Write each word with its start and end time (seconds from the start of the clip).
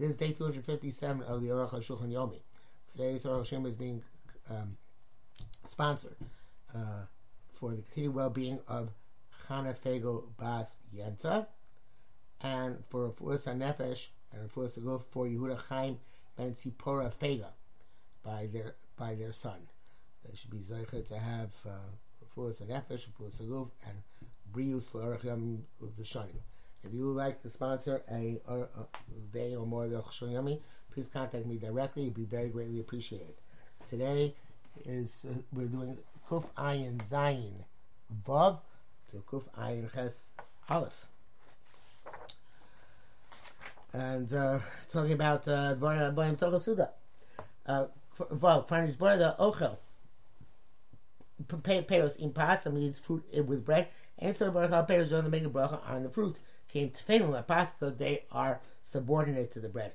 This 0.00 0.12
is 0.12 0.16
day 0.16 0.32
257 0.32 1.24
of 1.24 1.42
the 1.42 1.48
Aruch 1.48 1.72
HaShulchan 1.72 2.10
Yomi. 2.10 2.38
Today's 2.90 3.24
Aruch 3.24 3.42
HaShem 3.42 3.66
is 3.66 3.76
being 3.76 4.02
um, 4.48 4.78
sponsored 5.66 6.16
uh, 6.74 7.02
for 7.52 7.72
the 7.72 7.82
continued 7.82 8.14
well-being 8.14 8.60
of 8.66 8.92
Chana 9.46 9.76
Fego 9.76 10.22
Bas 10.38 10.78
Yenta 10.96 11.48
and 12.40 12.82
for 12.88 13.10
Fuas 13.10 13.44
HaNefesh 13.44 14.06
and 14.32 14.50
Fuas 14.50 14.78
HaGuf 14.78 15.02
for 15.02 15.26
Yehuda 15.26 15.68
Chaim 15.68 15.98
Ben 16.34 16.52
Sipora 16.52 17.12
Fega 17.12 17.48
by 18.24 18.48
their 18.50 18.76
by 18.96 19.14
their 19.14 19.32
son. 19.32 19.68
They 20.24 20.34
should 20.34 20.50
be 20.50 20.60
zeicha 20.60 21.06
to 21.08 21.18
have 21.18 21.50
uh, 21.68 22.24
Fuas 22.34 22.62
HaNefesh, 22.62 23.04
Fuas 23.20 23.42
HaGuf, 23.42 23.68
and 23.86 23.98
Brius 24.50 24.94
L'Aruch 24.94 25.24
Yom. 25.24 25.66
If 26.84 26.94
you 26.94 27.06
would 27.08 27.16
like 27.16 27.42
to 27.42 27.50
sponsor 27.50 28.02
a, 28.10 28.40
a, 28.48 28.54
a 28.54 28.86
day 29.32 29.54
or 29.54 29.66
more 29.66 29.84
of 29.84 29.90
the 29.90 29.98
Yomi, 29.98 30.60
please 30.92 31.08
contact 31.08 31.46
me 31.46 31.56
directly. 31.56 32.04
It'd 32.04 32.14
be 32.14 32.24
very 32.24 32.48
greatly 32.48 32.80
appreciated. 32.80 33.34
Today 33.88 34.34
is 34.84 35.26
uh, 35.28 35.34
we're 35.52 35.66
doing 35.66 35.98
Kuf 36.28 36.44
Ayin 36.56 36.98
Zayin 36.98 37.64
Vav 38.26 38.60
to 39.10 39.18
Kuf 39.18 39.44
Ayin 39.58 39.92
Ches 39.92 40.28
Aleph. 40.68 41.06
And 43.92 44.32
uh, 44.32 44.60
talking 44.88 45.12
about 45.12 45.44
Dvarim 45.44 46.14
Aboyim 46.14 46.38
Tochel 46.38 46.60
Suda. 46.60 46.90
Vav, 47.68 48.68
Farni's 48.68 48.96
brother 48.96 49.34
Ochel. 49.38 49.76
Payos 51.46 52.16
in 52.18 52.32
pas, 52.32 52.62
somebody 52.62 52.86
eats 52.86 52.98
fruit 52.98 53.24
with 53.46 53.64
bread, 53.64 53.88
and 54.18 54.36
so 54.36 54.50
Baruch 54.50 54.70
Payos 54.88 55.10
don't 55.10 55.28
make 55.30 55.44
a 55.44 55.48
bracha 55.48 55.80
on 55.88 56.02
the 56.02 56.08
fruit 56.08 56.36
came 56.72 56.90
to 56.90 57.02
fail 57.02 57.34
in 57.34 57.42
pas 57.44 57.72
because 57.72 57.96
they 57.96 58.24
are 58.30 58.60
subordinate 58.82 59.50
to 59.52 59.60
the 59.60 59.68
bread. 59.68 59.92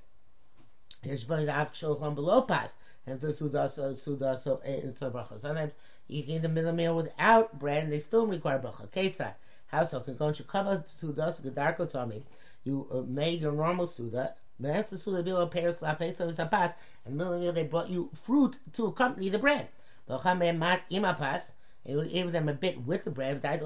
and 3.08 3.22
so 3.22 3.28
sudaso 3.28 3.94
sudaso 3.94 4.62
and 4.64 4.96
so 4.96 5.12
bracha. 5.12 5.40
Sometimes 5.40 5.74
you 6.08 6.24
can 6.24 6.32
eat 6.32 6.42
the 6.42 6.50
middle 6.50 6.74
meal 6.74 6.96
without 6.96 7.60
bread, 7.60 7.84
and 7.84 7.94
they 7.94 8.00
still 8.00 8.26
require 8.26 8.60
bracha. 8.60 8.90
Ketzah. 8.90 9.34
How 9.68 9.86
so? 9.86 10.00
Can 10.00 10.16
go 10.16 10.32
cover 10.32 10.84
sudas 10.88 11.42
gedarko 11.42 11.90
tummy. 11.90 12.24
You 12.64 12.88
uh, 12.92 13.02
made 13.02 13.42
your 13.42 13.52
normal 13.52 13.88
suda. 13.88 14.36
The 14.60 14.72
answer 14.72 14.98
suda 14.98 15.22
below 15.22 15.48
pears 15.48 15.82
la 15.82 15.96
face 15.96 16.20
of 16.20 16.36
pas, 16.50 16.74
and 17.06 17.18
middle 17.18 17.40
meal 17.40 17.54
they 17.54 17.64
brought 17.64 17.90
you 17.90 18.10
fruit 18.14 18.60
to 18.74 18.88
accompany 18.88 19.30
the 19.30 19.40
bread. 19.40 19.68
mat 20.08 20.82
imapas. 20.92 21.52
It 21.84 22.12
gave 22.12 22.32
them 22.32 22.50
a 22.50 22.54
bit 22.54 22.84
with 22.84 23.04
the 23.04 23.12
bread. 23.12 23.42
But 23.42 23.62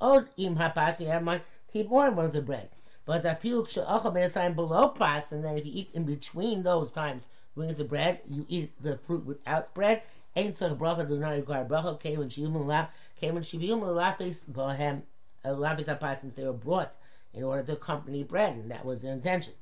od 0.00 0.28
im 0.36 0.56
hapas. 0.56 0.98
You 0.98 1.06
have 1.06 1.22
my 1.22 1.40
keep 1.72 1.88
more 1.88 2.08
of 2.08 2.32
the 2.32 2.42
bread. 2.42 2.68
But 3.04 3.16
as 3.18 3.26
I 3.26 3.34
feel 3.34 3.66
sign 3.66 4.52
below 4.54 4.88
pas, 4.88 5.32
and 5.32 5.44
then 5.44 5.58
if 5.58 5.66
you 5.66 5.72
eat 5.74 5.90
in 5.94 6.04
between 6.04 6.62
those 6.62 6.92
times 6.92 7.28
with 7.54 7.78
the 7.78 7.84
bread, 7.84 8.20
you 8.28 8.46
eat 8.48 8.70
the 8.82 8.98
fruit 8.98 9.24
without 9.24 9.74
bread. 9.74 10.02
Ain't 10.36 10.54
such 10.54 10.72
bracha 10.72 11.08
do 11.08 11.18
not 11.18 11.30
require 11.30 11.64
bracha. 11.64 11.98
Came 11.98 12.20
when 12.20 12.28
shivim 12.28 12.66
la 12.66 12.86
came 13.20 13.34
when 13.34 13.42
shivim 13.42 13.80
lafis 13.80 14.44
bohem 14.44 15.02
lafis 15.44 15.86
apas 15.86 16.18
since 16.18 16.34
they 16.34 16.44
were 16.44 16.52
brought 16.52 16.96
in 17.34 17.42
order 17.42 17.62
to 17.62 17.72
accompany 17.72 18.22
bread, 18.22 18.54
and 18.54 18.70
that 18.70 18.84
was 18.84 19.02
their 19.02 19.12
intention. 19.12 19.54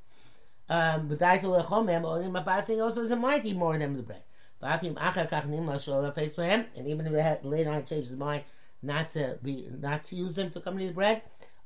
Um, 0.69 1.07
but 1.07 1.19
told 1.19 1.65
lechomem 1.65 2.03
olim 2.03 2.33
apasing 2.33 2.81
also 2.81 3.01
is 3.01 3.09
a 3.09 3.15
mighty 3.15 3.53
more 3.53 3.77
than 3.77 3.97
the 3.97 4.03
bread. 4.03 4.21
But 4.59 4.81
show 4.81 6.01
the 6.01 6.11
face 6.13 6.35
for 6.35 6.43
him, 6.43 6.65
and 6.75 6.87
even 6.87 7.07
if 7.07 7.13
it 7.13 7.21
had, 7.21 7.45
later 7.45 7.71
on 7.71 7.85
changed 7.85 8.09
his 8.09 8.17
mind 8.17 8.43
not 8.81 9.09
to 9.11 9.37
be 9.41 9.67
not 9.79 10.03
to 10.05 10.15
use 10.15 10.35
them 10.35 10.49
to 10.51 10.59
accompany 10.59 10.87
the 10.87 10.93
bread, 10.93 11.21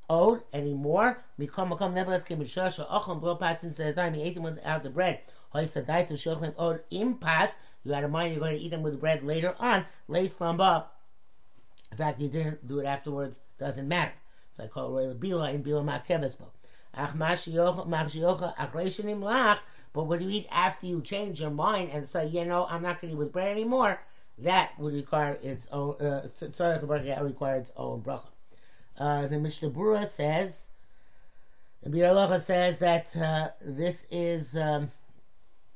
owed 0.09 0.43
anymore. 0.53 1.19
Mikam 1.39 1.69
makam 1.69 1.93
nevertheless 1.93 2.23
came 2.23 2.39
shasha 2.39 2.89
ochlam 2.89 3.19
blow 3.19 3.35
pass 3.35 3.63
instead 3.63 3.87
of 3.87 3.95
time 3.95 4.13
he 4.13 4.21
ate 4.21 4.35
them 4.35 4.43
without 4.43 4.83
the 4.83 4.89
bread. 4.89 5.19
Hoysa 5.53 5.85
died 5.85 6.07
to 6.07 6.17
shochem 6.17 6.53
owed 6.57 6.81
impass. 6.91 7.59
You 7.83 7.91
got 7.91 8.01
to 8.01 8.07
mind 8.07 8.33
you're 8.33 8.39
going 8.39 8.57
to 8.57 8.63
eat 8.63 8.71
them 8.71 8.81
with 8.81 8.99
bread 8.99 9.23
later 9.23 9.55
on. 9.59 9.85
Lay 10.07 10.27
slamba. 10.27 10.85
In 11.91 11.97
fact, 11.97 12.19
you 12.21 12.27
didn't 12.27 12.67
do 12.67 12.80
it 12.80 12.86
afterwards. 12.86 13.39
Doesn't 13.59 13.87
matter. 13.87 14.13
So 14.52 14.63
I 14.63 14.67
call 14.67 14.92
royal 14.92 15.15
bila 15.15 15.53
in 15.53 15.63
bila 15.63 15.83
makevespo. 15.83 16.47
Ach 16.95 17.11
mashiocha 17.13 18.55
achreishanim 18.55 19.19
lach. 19.19 19.59
But 19.93 20.05
when 20.05 20.21
you 20.21 20.30
eat 20.30 20.47
after 20.52 20.87
you 20.87 21.02
change 21.02 21.39
your 21.39 21.52
mind 21.52 21.92
and 21.92 22.08
say, 22.08 22.27
you 22.27 22.45
know, 22.45 22.65
I'm 22.67 22.81
not 22.81 22.99
going 22.99 23.11
to 23.11 23.15
eat 23.15 23.19
with 23.19 23.31
bread 23.31 23.49
anymore, 23.49 23.99
that 24.39 24.71
would 24.80 24.93
require 24.93 25.37
its 25.43 25.67
own. 25.71 25.95
Uh, 26.02 26.27
sorry, 26.52 26.80
require 26.80 27.55
its 27.58 27.71
own 27.77 28.02
bracha. 28.02 28.33
Uh, 28.98 29.27
the 29.27 29.39
Mishnah 29.39 29.70
Berurah 29.70 30.08
says, 30.08 30.67
the 31.81 31.89
Biur 31.89 32.42
says 32.42 32.80
that 32.80 33.15
uh, 33.17 33.49
this 33.61 34.05
is 34.09 34.55
um, 34.55 34.92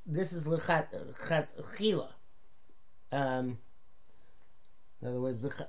this 0.06 0.32
is 0.32 0.46
lechat 0.46 0.88
chila. 1.76 2.10
Um, 3.12 3.58
in 5.02 5.08
other 5.10 5.20
words, 5.20 5.42
the, 5.42 5.68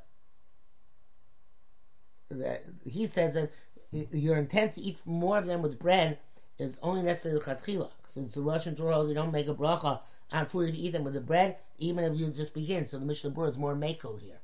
the, 2.29 2.61
he 2.89 3.07
says 3.07 3.35
that 3.35 3.51
your 3.91 4.37
intent 4.37 4.73
to 4.73 4.81
eat 4.81 4.99
more 5.05 5.39
of 5.39 5.47
them 5.47 5.61
with 5.61 5.79
bread 5.79 6.19
is 6.59 6.79
only 6.83 7.03
necessary 7.03 7.39
lechatchila. 7.39 7.91
Since 8.07 8.35
the 8.35 8.43
Russian 8.43 8.77
Torah, 8.77 9.05
they 9.05 9.15
don't 9.15 9.33
make 9.33 9.49
a 9.49 9.55
bracha 9.55 10.01
on 10.33 10.47
food 10.47 10.69
if 10.69 10.77
you 10.77 10.87
eat 10.87 10.93
them 10.93 11.05
with 11.05 11.15
the 11.15 11.21
bread, 11.21 11.57
even 11.79 12.05
if 12.05 12.17
you 12.17 12.29
just 12.29 12.55
begin. 12.55 12.85
So 12.85 12.99
the 12.99 13.07
Mishnah 13.07 13.31
Berurah 13.31 13.49
is 13.49 13.59
more 13.59 13.75
makel 13.75 14.21
here. 14.21 14.39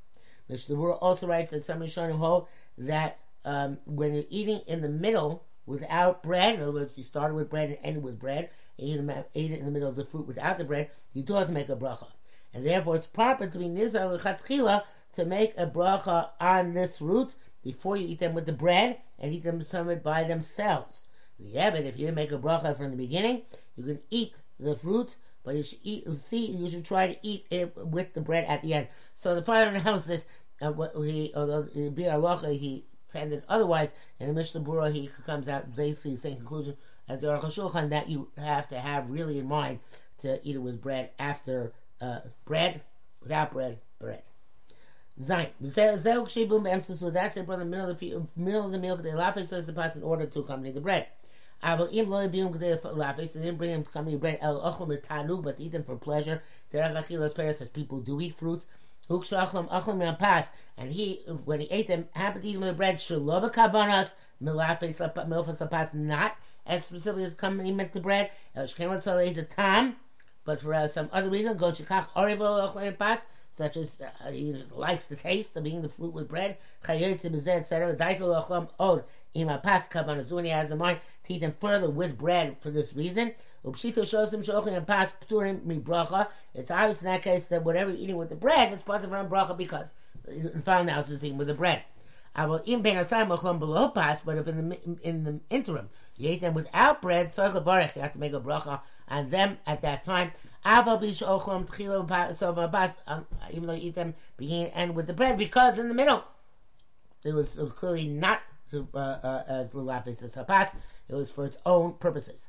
Mishnah 0.48 0.76
Berurah 0.76 0.98
also 1.00 1.26
writes 1.26 1.52
that 1.52 1.62
some 1.62 1.80
Rishonim 1.80 2.18
hold 2.18 2.48
that 2.78 3.18
um, 3.44 3.78
when 3.84 4.14
you're 4.14 4.24
eating 4.30 4.60
in 4.66 4.82
the 4.82 4.88
middle 4.88 5.44
without 5.66 6.22
bread, 6.22 6.56
in 6.56 6.62
other 6.62 6.72
words, 6.72 6.98
you 6.98 7.04
started 7.04 7.34
with 7.34 7.50
bread 7.50 7.70
and 7.70 7.78
ended 7.82 8.02
with 8.02 8.18
bread, 8.18 8.50
and 8.78 8.88
you 8.88 9.24
ate 9.34 9.52
it 9.52 9.58
in 9.58 9.64
the 9.64 9.70
middle 9.70 9.88
of 9.88 9.96
the 9.96 10.04
fruit 10.04 10.26
without 10.26 10.58
the 10.58 10.64
bread, 10.64 10.90
you 11.12 11.22
do 11.22 11.34
have 11.34 11.46
to 11.46 11.52
make 11.52 11.68
a 11.68 11.76
bracha. 11.76 12.08
And 12.52 12.64
therefore, 12.64 12.96
it's 12.96 13.06
proper 13.06 13.46
to 13.46 13.58
be 13.58 13.66
nizar 13.66 14.18
lechatchila 14.18 14.82
to 15.12 15.24
make 15.24 15.54
a 15.56 15.66
bracha 15.66 16.30
on 16.40 16.74
this 16.74 16.98
fruit 16.98 17.34
before 17.62 17.96
you 17.96 18.08
eat 18.08 18.20
them 18.20 18.34
with 18.34 18.46
the 18.46 18.52
bread 18.52 18.98
and 19.18 19.32
eat 19.32 19.44
them 19.44 19.62
somewhat 19.62 20.02
by 20.02 20.24
themselves. 20.24 21.04
Yeah, 21.38 21.70
but 21.70 21.84
if 21.84 21.98
you 21.98 22.06
didn't 22.06 22.16
make 22.16 22.32
a 22.32 22.38
bracha 22.38 22.76
from 22.76 22.90
the 22.90 22.96
beginning, 22.96 23.42
you 23.76 23.84
can 23.84 24.00
eat 24.10 24.34
the 24.58 24.76
fruit, 24.76 25.16
but 25.42 25.56
you 25.56 25.62
should 25.62 25.78
eat. 25.82 26.04
See, 26.16 26.46
you 26.46 26.70
should 26.70 26.84
try 26.84 27.08
to 27.08 27.26
eat 27.26 27.46
it 27.50 27.76
with 27.76 28.14
the 28.14 28.20
bread 28.20 28.44
at 28.44 28.62
the 28.62 28.74
end. 28.74 28.88
So 29.14 29.34
the 29.34 29.42
final 29.42 29.74
analysis 29.74 30.24
he, 30.60 31.32
although 31.34 31.64
Biur 31.64 31.94
Halacha, 31.96 32.58
he 32.58 32.84
said 33.04 33.42
otherwise, 33.48 33.94
in 34.18 34.26
the 34.28 34.32
Mishnah 34.32 34.60
Berurah, 34.60 34.92
he 34.92 35.10
comes 35.26 35.48
out 35.48 35.74
basically 35.74 36.12
the 36.12 36.18
same 36.18 36.36
conclusion 36.36 36.76
as 37.08 37.20
the 37.20 37.26
Aruch 37.28 37.42
HaShulchan, 37.42 37.90
that 37.90 38.08
you 38.08 38.30
have 38.36 38.68
to 38.68 38.78
have 38.78 39.10
really 39.10 39.38
in 39.38 39.46
mind 39.46 39.80
to 40.18 40.40
eat 40.46 40.56
it 40.56 40.60
with 40.60 40.80
bread 40.80 41.10
after 41.18 41.72
uh, 42.00 42.20
bread, 42.44 42.80
without 43.22 43.52
bread, 43.52 43.78
bread. 43.98 44.22
Zayin. 45.20 45.50
So 46.96 47.10
that's 47.10 47.36
it, 47.36 47.46
brother, 47.46 47.64
middle 47.64 47.90
of 47.90 47.98
the 47.98 48.26
middle 48.36 48.66
of 48.66 48.72
the 48.72 48.78
meal. 48.78 48.96
They 48.96 49.14
laugh 49.14 49.38
says 49.46 49.66
the 49.66 49.72
pass 49.72 49.96
in 49.96 50.02
order 50.02 50.26
to 50.26 50.40
accompany 50.40 50.72
the 50.72 50.80
bread. 50.80 51.06
Aval 51.62 51.92
im 51.94 52.10
lo 52.10 52.26
yibim 52.26 52.52
k'dei 52.52 52.80
lafis. 52.80 53.32
They 53.34 53.40
didn't 53.40 53.58
bring 53.58 53.70
him 53.70 53.84
to 53.84 53.90
accompany 53.90 54.16
bread. 54.16 54.38
El 54.40 54.60
ochel 54.60 54.88
mitanu, 54.88 55.40
but 55.42 55.60
eat 55.60 55.72
them 55.72 55.84
for 55.84 55.96
pleasure. 55.96 56.42
Derech 56.72 56.96
achilas 56.96 57.34
peres, 57.34 57.60
as 57.60 57.68
people 57.68 58.00
do 58.00 58.20
eat 58.20 58.36
fruits. 58.36 58.66
And 59.08 60.92
he, 60.92 61.22
when 61.44 61.60
he 61.60 61.66
ate 61.70 61.88
them, 61.88 62.08
happened 62.12 62.42
to 62.42 62.48
eat 62.48 62.52
them 62.52 62.60
with 62.62 62.70
the 62.70 62.74
bread. 62.74 63.00
Shalom 63.00 63.50
kavanas 63.50 64.14
milafes 64.42 64.98
lapas, 64.98 65.94
not 65.94 66.36
as 66.66 66.84
specifically 66.84 67.24
as 67.24 67.36
meant 67.42 67.92
the 67.92 68.00
bread. 68.00 68.30
Shkemat 68.56 69.02
soleh 69.04 69.28
is 69.28 69.38
a 69.38 69.42
tam, 69.42 69.96
but 70.44 70.60
for 70.60 70.74
uh, 70.74 70.88
some 70.88 71.08
other 71.12 71.30
reason, 71.30 71.56
go 71.56 71.70
chikach 71.70 72.08
oriv 72.16 72.38
lo 72.38 72.92
pas 72.92 73.24
such 73.50 73.76
as 73.76 74.00
uh, 74.00 74.30
he 74.32 74.52
likes 74.72 75.06
the 75.06 75.16
taste 75.16 75.56
of 75.56 75.66
eating 75.66 75.82
the 75.82 75.88
fruit 75.88 76.12
with 76.12 76.28
bread. 76.28 76.56
Chayotze 76.84 77.30
b'zeh, 77.30 77.58
etc. 77.58 77.94
Daitel 77.94 78.42
ochlam 78.42 78.68
od 78.80 79.04
ima 79.34 79.60
pas 79.62 79.86
kavanas. 79.86 80.32
When 80.32 80.44
he 80.44 80.50
has 80.50 80.70
in 80.70 80.78
mind 80.78 80.98
to 81.24 81.34
eat 81.34 81.40
them 81.40 81.54
further 81.60 81.90
with 81.90 82.18
bread 82.18 82.58
for 82.58 82.70
this 82.70 82.94
reason. 82.94 83.32
Upshito 83.64 84.06
shows 84.06 84.32
him 84.32 84.44
and 84.74 84.86
pas 84.86 85.14
pturim 85.26 85.64
mi 85.64 85.78
bracha. 85.78 86.28
It's 86.52 86.70
obvious 86.70 87.00
in 87.00 87.06
that 87.06 87.22
case 87.22 87.48
that 87.48 87.64
whatever 87.64 87.90
you're 87.90 88.00
eating 88.00 88.16
with 88.16 88.28
the 88.28 88.36
bread 88.36 88.72
is 88.72 88.82
part 88.82 89.04
of 89.04 89.12
a 89.12 89.24
bracha 89.24 89.56
because 89.56 89.90
in 90.28 90.60
found 90.60 90.90
out 90.90 91.08
it's 91.08 91.24
eating 91.24 91.38
with 91.38 91.46
the 91.46 91.54
bread. 91.54 91.82
But 92.36 92.66
if 92.66 92.76
in 92.76 94.68
the 94.68 94.98
in 95.02 95.24
the 95.24 95.40
interim 95.48 95.88
you 96.16 96.28
ate 96.28 96.40
them 96.42 96.54
without 96.54 97.00
bread, 97.00 97.32
so 97.32 97.46
you 97.46 97.52
have 97.52 98.12
to 98.12 98.18
make 98.18 98.32
a 98.32 98.40
bracha 98.40 98.80
on 99.08 99.30
them 99.30 99.58
at 99.66 99.82
that 99.82 100.02
time. 100.02 100.32
Um, 100.66 100.86
even 103.52 103.66
though 103.66 103.74
you 103.74 103.88
eat 103.88 103.94
them 103.94 104.14
beginning 104.36 104.72
and 104.74 104.94
with 104.94 105.06
the 105.06 105.12
bread, 105.12 105.38
because 105.38 105.78
in 105.78 105.88
the 105.88 105.94
middle 105.94 106.24
it 107.24 107.32
was 107.32 107.58
clearly 107.74 108.06
not 108.06 108.42
uh, 108.72 108.98
uh, 108.98 109.44
as 109.46 109.70
lulafis 109.72 110.22
as 110.22 110.34
hapas. 110.36 110.74
It 111.08 111.14
was 111.14 111.30
for 111.30 111.46
its 111.46 111.58
own 111.64 111.94
purposes. 111.94 112.46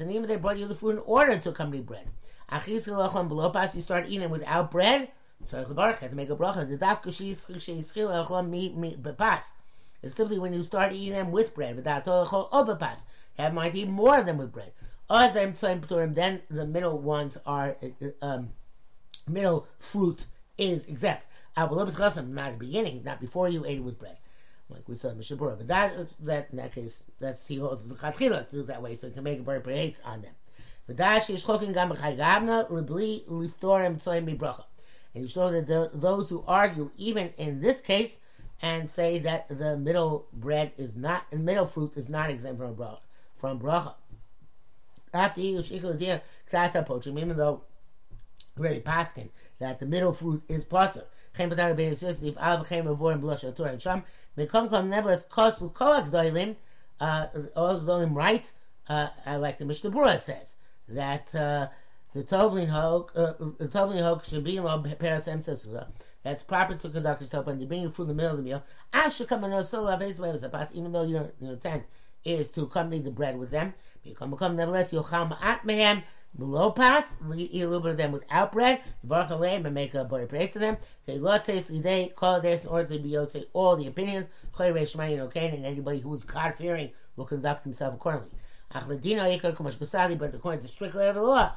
And 0.00 0.10
even 0.10 0.28
they 0.28 0.36
brought 0.36 0.58
you 0.58 0.66
the 0.66 0.74
food 0.74 0.96
in 0.96 1.02
order 1.04 1.38
to 1.38 1.50
accompany 1.50 1.82
bread. 1.82 2.08
You 2.66 2.80
start 2.80 4.06
eating 4.08 4.30
without 4.30 4.70
bread. 4.70 5.08
Have 5.50 5.68
to 5.68 6.14
make 6.14 6.30
a 6.30 6.36
bracha. 6.36 6.70
It's 10.02 10.14
typically 10.14 10.38
when 10.38 10.52
you 10.54 10.62
start 10.62 10.92
eating 10.92 11.12
them 11.12 11.32
with 11.32 11.54
bread. 11.54 11.84
Have 13.38 13.54
in 13.54 13.74
eat 13.74 13.88
more 13.88 14.18
of 14.18 14.26
them 14.26 14.38
with 14.38 14.52
bread. 14.52 14.72
Then 15.08 16.42
the 16.50 16.66
middle 16.66 16.98
ones 16.98 17.38
are 17.44 17.76
um, 18.22 18.50
middle 19.28 19.66
fruit 19.78 20.26
is 20.56 20.86
exempt. 20.86 21.26
Not 21.56 21.72
at 21.72 22.52
the 22.52 22.56
beginning, 22.58 23.04
not 23.04 23.20
before 23.20 23.48
you 23.48 23.64
ate 23.64 23.78
it 23.78 23.84
with 23.84 23.98
bread 23.98 24.16
like 24.68 24.88
we 24.88 24.94
saw 24.94 25.08
in 25.08 25.18
Mishabura. 25.18 25.56
But 25.58 25.68
that, 25.68 26.08
that 26.20 26.48
in 26.50 26.56
that 26.58 26.74
case, 26.74 27.04
that's 27.20 27.46
he 27.46 27.56
holds 27.56 27.88
the 27.88 27.94
chatchila 27.94 28.48
to 28.48 28.56
do 28.56 28.62
that 28.64 28.82
way, 28.82 28.94
so 28.94 29.06
he 29.06 29.12
can 29.12 29.24
make 29.24 29.40
a 29.40 29.42
bar 29.42 29.60
hates 29.60 30.00
on 30.04 30.22
them. 30.22 30.32
And 35.14 35.22
you 35.22 35.28
show 35.28 35.50
that 35.50 35.66
the, 35.66 35.90
those 35.94 36.28
who 36.28 36.44
argue, 36.46 36.90
even 36.96 37.32
in 37.38 37.60
this 37.60 37.80
case, 37.80 38.18
and 38.60 38.88
say 38.88 39.18
that 39.20 39.48
the 39.48 39.76
middle 39.76 40.26
bread 40.32 40.72
is 40.76 40.96
not, 40.96 41.30
the 41.30 41.38
middle 41.38 41.66
fruit 41.66 41.92
is 41.96 42.08
not 42.08 42.30
exempt 42.30 42.58
from 42.58 42.74
bracha. 42.74 42.98
From 43.36 43.60
bracha. 43.60 43.94
After 45.12 45.40
even 45.40 47.36
though 47.36 47.62
really 48.56 48.80
paskin 48.80 49.28
that 49.58 49.80
the 49.80 49.86
middle 49.86 50.12
fruit 50.12 50.42
is 50.48 50.64
potter. 50.64 51.04
Chem 51.36 51.48
bazar 51.48 51.74
ben 51.74 51.90
Yosef, 51.90 52.36
av 52.38 52.66
chem 52.66 52.86
avorim 52.86 53.20
blush 53.20 53.44
atur 53.44 53.70
and 53.70 53.82
sham. 53.82 54.04
Mekom 54.38 54.68
kom 54.68 54.88
nevertheless 54.88 55.24
kos 55.24 55.58
kol 55.58 56.02
gdoilim, 56.02 56.56
uh, 57.00 57.26
all 57.56 57.80
gdoilim 57.80 58.14
right, 58.14 58.50
uh, 58.88 59.08
like 59.26 59.58
the 59.58 59.64
Mishnah 59.64 59.90
Berurah 59.90 60.18
says 60.18 60.56
that 60.88 61.34
uh, 61.34 61.68
the 62.12 62.22
tovlin 62.22 62.68
hok, 62.68 63.12
uh, 63.16 63.32
the 63.58 63.68
tovlin 63.68 64.02
hok 64.02 64.24
should 64.24 64.44
be 64.44 64.56
in 64.56 64.64
lo 64.64 64.82
peras 64.98 65.26
emsesuda. 65.26 65.88
That's 66.22 66.42
proper 66.42 66.74
to 66.76 66.88
conduct 66.88 67.20
yourself 67.20 67.46
when 67.46 67.60
you 67.60 67.66
bring 67.66 67.82
your 67.82 67.90
food 67.90 68.04
in 68.04 68.08
the 68.08 68.14
middle 68.14 68.30
of 68.30 68.36
the 68.38 68.42
meal. 68.42 68.64
I 68.92 69.08
should 69.08 69.28
come 69.28 69.44
in 69.44 69.52
a 69.52 69.62
solar 69.62 69.98
face 69.98 70.18
while 70.18 70.34
even 70.72 70.92
though 70.92 71.02
your, 71.02 71.32
your 71.38 71.52
intent 71.52 71.84
is 72.24 72.50
to 72.52 72.62
accompany 72.62 73.02
the 73.02 73.10
bread 73.10 73.38
with 73.38 73.50
them, 73.50 73.74
nevertheless, 74.06 74.92
you'll 74.92 75.02
come 75.02 75.34
at 75.42 75.66
mehem 75.66 76.02
below 76.38 76.70
pass, 76.70 77.16
eat 77.36 77.62
a 77.62 77.66
little 77.66 77.80
bit 77.80 77.92
of 77.92 77.96
them 77.96 78.12
without 78.12 78.52
bread, 78.52 78.80
and 79.08 79.74
make 79.74 79.94
a 79.94 80.04
butter 80.04 80.26
praise 80.26 80.52
to 80.52 80.58
them. 80.58 80.76
Says 81.06 81.68
they 81.68 82.12
call 82.14 82.40
this 82.40 82.66
order 82.66 82.96
to 82.96 83.02
be 83.02 83.16
say 83.26 83.46
all 83.52 83.76
the 83.76 83.86
opinions. 83.86 84.28
And 84.58 85.20
okay, 85.22 85.48
and 85.48 85.64
anybody 85.64 86.00
who 86.00 86.14
is 86.14 86.24
God 86.24 86.54
fearing 86.54 86.90
will 87.16 87.26
conduct 87.26 87.64
himself 87.64 87.94
accordingly. 87.94 88.30
But 88.72 90.34
according 90.34 90.60
to 90.60 90.68
strict 90.68 90.94
letter 90.94 91.10
of 91.10 91.14
the 91.14 91.22
law, 91.22 91.52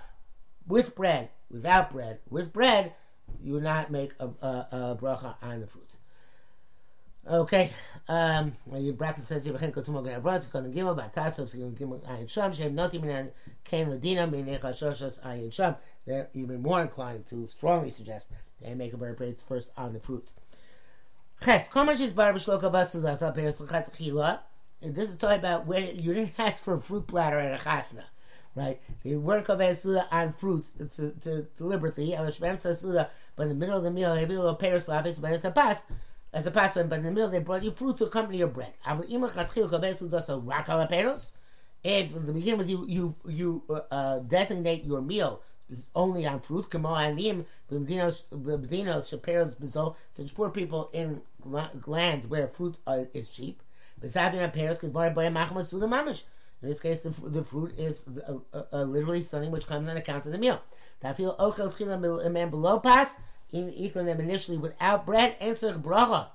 with 0.68 0.96
bread, 0.96 1.30
without 1.50 1.92
bread, 1.92 2.20
with 2.30 2.54
bread, 2.54 2.94
you 3.42 3.54
will 3.54 3.62
not 3.62 3.92
make 3.92 4.14
a, 4.20 4.28
a, 4.28 4.68
a 4.72 4.98
bracha 5.00 5.36
on 5.42 5.62
the 5.62 5.68
fruit. 5.68 5.87
Okay, 7.30 7.72
um, 8.08 8.56
your 8.74 8.94
bracket 8.94 9.22
says 9.22 9.46
you 9.46 9.52
have 9.52 9.72
kusum 9.74 9.98
ogan 9.98 10.22
avras 10.22 10.46
you 10.46 10.72
gimel 10.72 10.96
batasov 10.96 11.54
you 11.54 11.76
gimel 11.78 12.00
ayin 12.06 12.30
sham 12.30 12.54
shem 12.54 12.74
not 12.74 12.94
even 12.94 13.32
kain 13.66 13.88
ladina 13.88 14.32
minei 14.32 14.62
chashoshas 14.62 15.20
ayin 15.26 15.52
sham. 15.52 15.76
They're 16.06 16.30
even 16.34 16.62
more 16.62 16.82
inclined 16.82 17.28
to 17.28 17.46
strongly 17.50 17.90
suggest 17.90 18.32
they 18.62 18.74
make 18.76 18.94
a 18.94 18.98
better 18.98 19.14
praise 19.14 19.44
first 19.46 19.72
on 19.76 19.92
the 19.92 20.00
fruit. 20.00 20.32
Ches 21.44 21.68
komash 21.68 22.00
is 22.00 22.14
bar 22.14 22.32
b'shlok 22.32 22.62
avasu 22.62 23.02
das 23.02 23.22
aperes 23.22 23.60
l'chat 23.60 23.94
chila. 23.94 24.40
This 24.82 25.10
is 25.10 25.18
talking 25.18 25.40
about 25.40 25.68
where 25.68 25.82
you 25.82 26.14
didn't 26.14 26.40
ask 26.40 26.64
for 26.64 26.76
a 26.76 26.80
fruit 26.80 27.08
platter 27.08 27.40
at 27.40 27.60
a 27.60 27.62
chasna, 27.62 28.04
right? 28.56 28.80
They 29.04 29.18
weren't 29.18 29.48
kaveh 29.48 30.06
on 30.12 30.32
fruit 30.32 30.70
to, 30.78 31.12
to 31.12 31.48
deliberately. 31.58 32.12
Avashbem 32.12 32.62
suda, 32.78 33.10
but 33.36 33.44
in 33.44 33.50
the 33.50 33.56
middle 33.56 33.76
of 33.76 33.84
the 33.84 33.92
meal, 33.92 34.14
they 34.14 34.22
have 34.22 34.30
a 34.30 34.34
little 34.34 34.56
pears 34.56 34.86
lavis, 34.86 35.20
but 35.20 35.34
it's 35.34 35.44
a 35.44 35.52
pass 35.52 35.84
as 36.38 36.46
a 36.46 36.52
password, 36.52 36.88
but 36.88 37.00
in 37.00 37.06
the 37.06 37.12
middle 37.12 37.30
they 37.30 37.40
brought 37.40 37.64
you 37.64 37.72
fruit 37.72 37.98
to 37.98 38.06
accompany 38.06 38.38
your 38.38 38.48
bread. 38.48 38.74
If 41.84 42.16
in 42.16 42.26
the 42.26 42.34
beginning 42.34 42.60
with 42.60 42.70
you 42.70 42.86
you 42.88 43.16
you 43.26 43.64
uh, 43.70 43.82
uh, 43.92 44.20
designate 44.20 44.86
your 44.86 45.02
meal 45.02 45.42
only 45.96 46.28
on 46.28 46.40
fruit, 46.40 46.68
such 50.12 50.36
poor 50.36 50.50
people 50.50 50.90
in 50.94 51.22
lands 51.88 52.28
where 52.28 52.48
fruit 52.48 52.78
uh, 52.86 53.06
is 53.14 53.30
cheap. 53.30 53.64
In 56.60 56.70
this 56.70 56.80
case, 56.80 57.02
the, 57.02 57.10
the 57.10 57.44
fruit 57.44 57.74
is 57.78 58.06
uh, 58.28 58.84
literally 58.84 59.22
something 59.22 59.52
which 59.52 59.68
comes 59.68 59.90
on 59.90 59.98
account 59.98 60.26
of 60.26 60.32
the 60.32 60.38
meal. 60.38 60.62
Eat 63.52 63.94
from 63.94 64.06
them 64.06 64.20
initially 64.20 64.58
without 64.58 65.06
bread, 65.06 65.36
and 65.40 65.50
answer 65.50 65.74
bracha. 65.74 66.28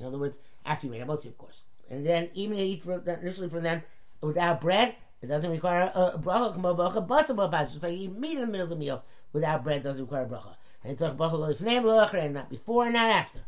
In 0.00 0.06
other 0.06 0.18
words, 0.18 0.38
after 0.64 0.86
you 0.86 0.92
made 0.92 1.02
a 1.02 1.06
motzi, 1.06 1.26
of 1.26 1.38
course. 1.38 1.62
And 1.90 2.06
then 2.06 2.30
even 2.34 2.58
eat 2.58 2.82
from 2.84 3.06
initially 3.06 3.48
from 3.48 3.62
them 3.62 3.82
without 4.20 4.60
bread, 4.60 4.94
it 5.20 5.26
doesn't 5.26 5.50
require 5.50 5.90
a, 5.94 6.18
bracha, 6.18 6.56
bracha, 6.56 7.70
Just 7.70 7.82
like 7.82 7.98
you 7.98 8.10
meat 8.10 8.34
in 8.34 8.40
the 8.40 8.46
middle 8.46 8.64
of 8.64 8.70
the 8.70 8.76
meal 8.76 9.04
without 9.32 9.62
bread 9.62 9.82
doesn't 9.82 10.02
require 10.02 10.24
a 10.24 10.26
bracha. 10.26 10.56
And 10.82 10.92
it's 10.92 11.02
bracha 11.02 11.32
lo 11.32 11.52
lifneim 11.52 11.82
lo 11.82 11.98
and 12.18 12.34
not 12.34 12.50
before 12.50 12.84
and 12.84 12.94
not 12.94 13.10
after. 13.10 13.40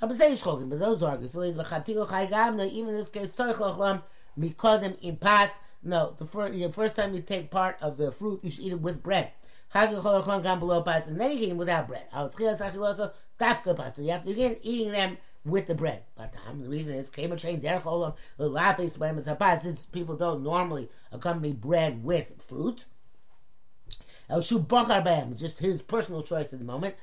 But 0.00 0.16
those 0.16 1.02
arguments, 1.02 1.34
even 1.34 2.88
in 2.88 2.94
this 2.94 3.08
case, 3.08 3.36
mikodim 3.36 4.98
in 5.00 5.16
pass. 5.16 5.58
No, 5.82 6.14
the 6.16 6.24
first, 6.26 6.54
the 6.54 6.72
first 6.72 6.96
time 6.96 7.14
you 7.14 7.22
take 7.22 7.50
part 7.50 7.76
of 7.80 7.96
the 7.96 8.10
fruit, 8.12 8.40
you 8.42 8.50
should 8.50 8.64
eat 8.64 8.72
it 8.72 8.80
with 8.80 9.02
bread. 9.02 9.32
Chag 9.74 10.60
below 10.60 10.82
pas, 10.82 11.06
and 11.06 11.20
then 11.20 11.32
you 11.32 11.38
eat 11.38 11.48
them 11.48 11.58
without 11.58 11.88
bread. 11.88 12.06
Al 12.12 12.30
tchilas 12.30 12.60
achiloso 12.60 13.12
dafka 13.38 13.76
pasta. 13.76 14.02
You 14.02 14.12
have 14.12 14.22
to 14.22 14.28
begin 14.28 14.56
eating 14.62 14.92
them 14.92 15.18
with 15.44 15.66
the 15.66 15.74
bread. 15.74 16.02
But 16.16 16.32
the 16.32 16.68
reason 16.68 16.94
is 16.94 17.10
came 17.10 17.32
a 17.32 17.36
chain 17.36 17.60
derech 17.60 17.82
olam 17.82 18.14
l'lapis 18.38 18.96
b'emes 18.98 19.60
Since 19.60 19.84
people 19.86 20.16
don't 20.16 20.42
normally 20.42 20.88
accompany 21.12 21.52
bread 21.52 22.02
with 22.02 22.32
fruit. 22.46 22.86
El 24.30 24.40
shu 24.40 24.58
bachar 24.58 25.04
b'em, 25.04 25.38
just 25.38 25.58
his 25.60 25.82
personal 25.82 26.22
choice 26.22 26.52
at 26.52 26.58
the 26.58 26.64
moment. 26.64 26.94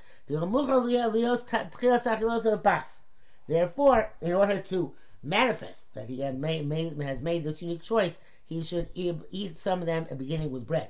Therefore, 3.47 4.13
in 4.21 4.33
order 4.33 4.59
to 4.59 4.94
manifest 5.21 5.94
that 5.94 6.09
he 6.09 6.21
had 6.21 6.39
made, 6.39 6.67
made, 6.67 7.00
has 7.01 7.21
made 7.21 7.44
this 7.44 7.62
unique 7.62 7.83
choice, 7.83 8.17
he 8.44 8.63
should 8.63 8.89
eat 8.95 9.57
some 9.57 9.81
of 9.81 9.85
them 9.85 10.07
beginning 10.17 10.51
with 10.51 10.65
bread. 10.65 10.89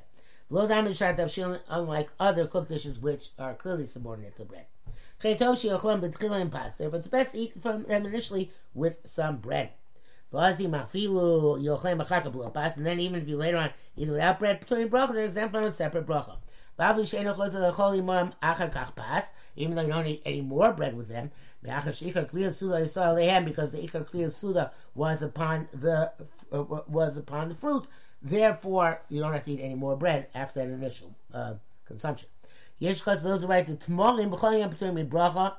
Below 0.50 0.68
diamond 0.68 0.96
shart 0.96 1.18
tavshil, 1.18 1.60
unlike 1.70 2.10
other 2.20 2.46
cooked 2.46 2.70
dishes 2.70 3.00
which 3.00 3.30
are 3.40 3.56
clearly 3.56 3.86
subordinate 3.86 4.36
to 4.38 4.46
bread. 4.46 4.66
Chaytoshi 5.22 5.76
ochlem 5.76 6.02
betchilim 6.02 6.52
pasta, 6.52 6.90
but 6.90 6.98
it's 6.98 7.08
best 7.08 7.32
to 7.32 7.40
eat 7.40 7.62
from 7.62 7.84
them 7.84 8.06
initially 8.06 8.52
with 8.74 8.98
some 9.04 9.38
bread. 9.38 9.72
Vazi 10.32 10.70
mafilu 10.70 11.60
yochlem 11.60 12.06
achaka 12.06 12.32
below 12.32 12.50
pasta, 12.50 12.80
and 12.80 12.86
then 12.86 13.00
even 13.00 13.22
if 13.22 13.28
you 13.28 13.38
later 13.38 13.58
on 13.58 13.72
eat 13.98 14.10
without 14.10 14.38
bread, 14.38 14.62
putting 14.62 14.90
bracha, 14.90 15.14
they're 15.14 15.26
exempt 15.26 15.54
from 15.54 15.64
a 15.64 15.72
separate 15.72 16.06
bracha. 16.06 16.38
Even 16.78 16.98
though 19.76 19.82
you 19.82 19.88
don't 19.88 20.08
eat 20.08 20.22
any 20.26 20.42
more 20.42 20.74
bread 20.74 20.98
with 20.98 21.08
them, 21.08 21.32
because 21.64 22.02
the 22.02 22.12
ikar 22.12 22.30
kriya 24.10 24.30
suda 24.30 24.72
was 24.94 25.22
upon 25.22 25.70
the 25.72 26.12
uh, 26.52 26.64
was 26.90 27.16
upon 27.16 27.48
the 27.48 27.56
fruit, 27.56 27.88
Therefore, 28.26 29.02
you 29.08 29.22
don't 29.22 29.34
have 29.34 29.44
to 29.44 29.52
eat 29.52 29.62
any 29.62 29.76
more 29.76 29.96
bread 29.96 30.28
after 30.34 30.60
that 30.60 30.74
initial 30.74 31.16
uh, 31.32 31.54
consumption. 31.86 32.28
Chas 32.82 33.22
those 33.22 33.44
who 33.44 33.48
write 33.48 33.68
the 33.68 33.76
tmolim 33.76 34.32
b'cholim 34.32 34.72
between 34.72 34.96
bracha. 35.08 35.54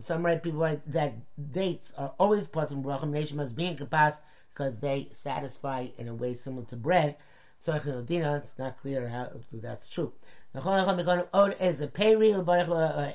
Some 0.00 0.24
write 0.24 0.42
people 0.42 0.60
write 0.60 0.90
that 0.90 1.12
dates 1.52 1.92
are 1.98 2.14
always 2.18 2.46
of 2.46 2.78
bracha. 2.78 3.06
Nation 3.06 3.36
must 3.36 3.54
be 3.54 3.66
in 3.66 3.76
kapas 3.76 4.22
because 4.48 4.78
they 4.78 5.08
satisfy 5.12 5.88
in 5.98 6.08
a 6.08 6.14
way 6.14 6.32
similar 6.32 6.64
to 6.68 6.76
bread. 6.76 7.16
So 7.58 7.74
it's 7.74 8.58
not 8.58 8.78
clear 8.78 9.08
how 9.08 9.30
that's 9.52 9.86
true. 9.86 10.14
Is 10.54 11.80
a 11.82 11.86
pay 11.88 12.16
real 12.16 12.42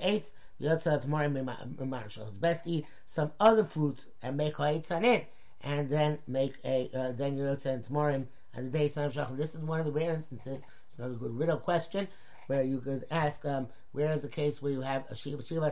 eight. 0.01 0.31
It's 0.59 0.85
best 2.37 2.63
to 2.63 2.69
eat 2.69 2.85
some 3.07 3.31
other 3.39 3.63
fruit 3.63 4.05
and 4.21 4.37
make 4.37 4.59
it, 4.59 5.33
and 5.61 5.89
then 5.89 6.19
make 6.27 6.57
a 6.63 6.91
uh, 6.93 7.11
then 7.11 7.35
you're 7.35 7.55
tomorrow 7.55 8.25
and 8.53 8.65
the 8.65 8.77
day 8.77 8.87
Shachar. 8.87 9.35
This 9.35 9.55
is 9.55 9.61
one 9.61 9.79
of 9.79 9.85
the 9.85 9.91
rare 9.91 10.13
instances. 10.13 10.63
It's 10.87 10.97
another 10.97 11.15
good 11.15 11.37
riddle 11.37 11.57
question 11.57 12.07
where 12.47 12.63
you 12.63 12.79
could 12.79 13.05
ask, 13.09 13.45
um, 13.45 13.67
where 13.91 14.11
is 14.11 14.21
the 14.21 14.27
case 14.27 14.61
where 14.61 14.71
you 14.71 14.81
have 14.81 15.05
a 15.09 15.15
Shiva 15.15 15.43
Shiva 15.43 15.71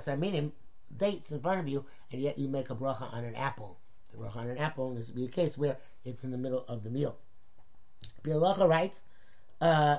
dates 0.98 1.32
in 1.32 1.40
front 1.40 1.60
of 1.60 1.68
you, 1.68 1.86
and 2.12 2.22
yet 2.22 2.38
you 2.38 2.48
make 2.48 2.70
a 2.70 2.76
bracha 2.76 3.14
on 3.14 3.24
an 3.24 3.36
apple. 3.36 3.80
The 4.12 4.18
bracha 4.18 4.38
on 4.38 4.50
an 4.50 4.58
apple, 4.58 4.94
this 4.94 5.08
would 5.08 5.16
be 5.16 5.26
a 5.26 5.30
case 5.30 5.58
where 5.58 5.78
it's 6.04 6.24
in 6.24 6.32
the 6.32 6.38
middle 6.38 6.66
of 6.68 6.84
the 6.84 6.90
meal. 6.90 7.18
Biur 8.24 8.36
Halacha 8.36 8.68
writes 8.68 9.04
uh, 9.60 9.98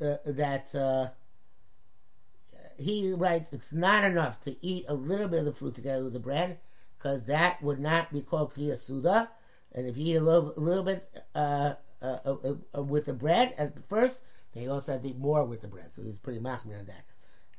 uh, 0.00 0.16
that 0.26 0.74
uh, 0.74 1.08
he 2.78 3.12
writes 3.12 3.52
it's 3.52 3.72
not 3.72 4.04
enough 4.04 4.40
to 4.40 4.56
eat 4.64 4.84
a 4.88 4.94
little 4.94 5.28
bit 5.28 5.40
of 5.40 5.44
the 5.44 5.52
fruit 5.52 5.74
together 5.74 6.04
with 6.04 6.12
the 6.12 6.18
bread, 6.20 6.58
because 6.98 7.26
that 7.26 7.62
would 7.62 7.80
not 7.80 8.12
be 8.12 8.20
called 8.20 8.52
kriya 8.54 8.78
suda. 8.78 9.30
And 9.72 9.86
if 9.86 9.96
you 9.96 10.14
eat 10.14 10.16
a 10.16 10.20
little, 10.20 10.52
a 10.56 10.60
little 10.60 10.84
bit 10.84 11.24
uh, 12.04 12.36
uh, 12.44 12.54
uh, 12.76 12.82
with 12.82 13.06
the 13.06 13.12
bread 13.12 13.54
at 13.56 13.72
first, 13.88 14.22
they 14.54 14.66
also 14.66 14.92
have 14.92 15.02
to 15.02 15.08
eat 15.08 15.18
more 15.18 15.44
with 15.44 15.62
the 15.62 15.68
bread. 15.68 15.92
So 15.92 16.02
he's 16.02 16.18
pretty 16.18 16.40
machmir 16.40 16.78
on 16.78 16.86
that. 16.86 17.04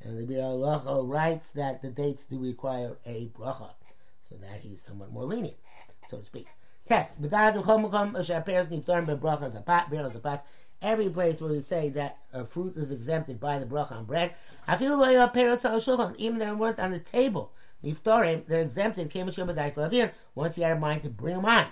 And 0.02 0.20
the 0.20 0.26
Bir 0.26 1.04
writes 1.04 1.52
that 1.54 1.82
the 1.82 1.90
dates 1.90 2.26
do 2.26 2.40
require 2.40 2.98
a 3.06 3.28
bracha, 3.28 3.72
so 4.22 4.36
that 4.36 4.62
he's 4.62 4.82
somewhat 4.82 5.12
more 5.12 5.24
lenient. 5.24 5.58
so 6.08 6.20
to 6.20 6.26
speak. 6.26 6.48
Test. 6.88 7.18
Every 10.82 11.10
place 11.10 11.42
where 11.42 11.52
we 11.52 11.62
say 11.62 11.90
that 11.90 12.18
a 12.32 12.46
fruit 12.46 12.76
is 12.76 12.92
exempted 12.92 13.40
by 13.40 13.58
the 13.58 13.66
bracha 13.66 13.94
on 13.94 14.06
bread, 14.06 14.36
I 14.68 14.78
feel 14.78 14.98
like 14.98 15.18
even 16.20 16.38
they're 16.38 16.56
worth 16.56 16.80
on 16.80 16.92
the 16.92 17.00
table. 17.00 17.52
they're 17.82 18.62
exempted. 18.62 19.12
Once 20.36 20.58
you 20.58 20.64
had 20.64 20.74
a 20.74 20.80
mind 20.80 21.02
to 21.02 21.10
bring 21.10 21.36
them 21.36 21.46
on. 21.46 21.66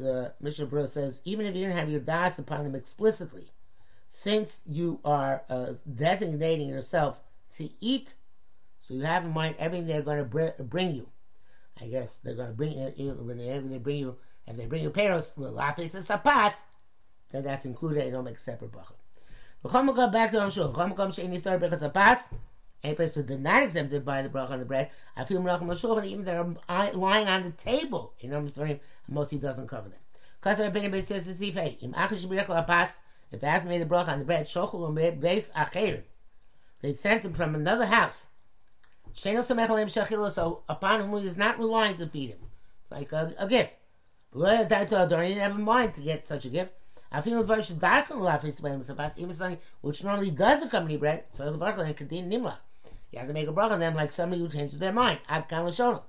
The 0.00 0.32
Mishnah 0.40 0.66
Berurah 0.66 0.88
says, 0.88 1.20
even 1.24 1.44
if 1.44 1.54
you 1.54 1.62
didn't 1.62 1.76
have 1.76 1.90
your 1.90 2.00
das 2.00 2.38
upon 2.38 2.64
them 2.64 2.74
explicitly, 2.74 3.52
since 4.08 4.62
you 4.66 4.98
are 5.04 5.42
uh, 5.50 5.74
designating 5.94 6.68
yourself 6.68 7.20
to 7.56 7.68
eat, 7.80 8.14
so 8.78 8.94
you 8.94 9.02
have 9.02 9.24
in 9.24 9.30
mind 9.30 9.56
everything 9.58 9.86
they're 9.86 10.00
going 10.00 10.18
to 10.18 10.24
br- 10.24 10.62
bring 10.62 10.94
you. 10.94 11.08
I 11.80 11.86
guess 11.86 12.16
they're 12.16 12.34
going 12.34 12.48
to 12.48 12.54
bring 12.54 12.72
you 12.72 13.10
when 13.20 13.36
they, 13.36 13.58
they 13.58 13.78
bring 13.78 13.98
you. 13.98 14.16
If 14.46 14.56
they 14.56 14.66
bring 14.66 14.82
you 14.82 14.90
peros, 14.90 15.36
lafis 15.36 15.94
and 15.94 16.02
sapas, 16.02 16.62
then 17.30 17.44
that's 17.44 17.66
included. 17.66 18.06
You 18.06 18.10
don't 18.10 18.24
make 18.24 18.38
separate 18.38 18.72
bracha. 18.72 18.94
V'chom 19.64 20.12
back 20.12 20.30
to 20.30 20.38
Roshul. 20.38 20.74
V'chom 20.74 20.96
kom 20.96 21.12
she'en 21.12 21.30
niftar 21.30 21.60
bechas 21.60 21.88
sapas. 21.88 22.30
Any 22.82 22.94
place 22.94 23.14
where 23.14 23.38
not 23.38 23.62
exempted 23.62 24.04
by 24.04 24.22
the 24.22 24.30
bracha 24.30 24.52
on 24.52 24.58
the 24.58 24.64
bread, 24.64 24.90
I 25.14 25.24
feel 25.24 25.42
l'shulchan, 25.42 26.06
even 26.06 26.24
they're 26.24 26.42
lying 26.94 27.28
on 27.28 27.42
the 27.42 27.50
table. 27.50 28.14
You 28.20 28.30
know, 28.30 28.48
Motzi 29.10 29.40
doesn't 29.40 29.66
cover 29.66 29.88
them. 29.88 29.98
I've 30.42 30.72
been 30.72 31.02
says 31.02 31.26
the 31.26 31.52
sifei, 31.52 31.82
im 31.82 31.92
achish 31.92 32.24
b'rech 32.26 32.46
lapas, 32.46 32.98
if 33.30 33.44
after 33.44 33.68
made 33.68 33.82
the 33.82 33.86
bracha 33.86 34.08
on 34.08 34.18
the 34.20 34.24
bread, 34.24 34.46
shochel 34.46 34.86
um 34.86 34.96
beis 34.96 35.52
acher, 35.52 36.02
they 36.80 36.92
sent 36.92 37.24
him 37.24 37.34
from 37.34 37.54
another 37.54 37.86
house. 37.86 38.28
So 39.12 40.62
upon 40.68 41.00
whom 41.00 41.20
he 41.20 41.26
is 41.26 41.36
not 41.36 41.58
relying 41.58 41.96
to 41.98 42.06
feed 42.06 42.30
him. 42.30 42.38
It's 42.80 42.90
like 42.90 43.12
a, 43.12 43.34
a 43.38 43.48
gift. 43.48 43.72
He 44.32 44.40
didn't 44.40 45.38
have 45.38 45.56
a 45.56 45.58
mind 45.58 45.94
to 45.94 46.00
get 46.00 46.26
such 46.26 46.44
a 46.44 46.48
gift. 46.48 46.72
I 47.12 47.20
feel 47.20 47.42
very 47.42 47.62
dark 47.76 48.10
on 48.12 48.20
life 48.20 48.44
is 48.44 48.60
even 48.60 49.34
something 49.34 49.58
which 49.80 50.04
normally 50.04 50.30
does 50.30 50.62
accompany 50.62 50.96
bread, 50.96 51.24
so 51.30 51.50
the 51.50 51.58
barkel 51.58 51.84
and 51.84 51.96
kadin 51.96 52.30
nimla. 52.30 52.56
You 53.10 53.18
have 53.18 53.26
to 53.26 53.34
make 53.34 53.48
a 53.48 53.52
bracha 53.52 53.72
on 53.72 53.80
them 53.80 53.96
like 53.96 54.12
somebody 54.12 54.40
who 54.40 54.48
changes 54.48 54.78
their 54.78 54.92
mind. 54.92 55.18
Kan 55.28 55.66
l'shono. 55.66 56.02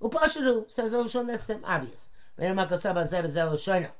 Upashiru 0.00 0.70
says 0.70 0.92
Roshon, 0.92 1.26
that's 1.26 1.50
obvious. 1.64 2.10
The 2.36 2.48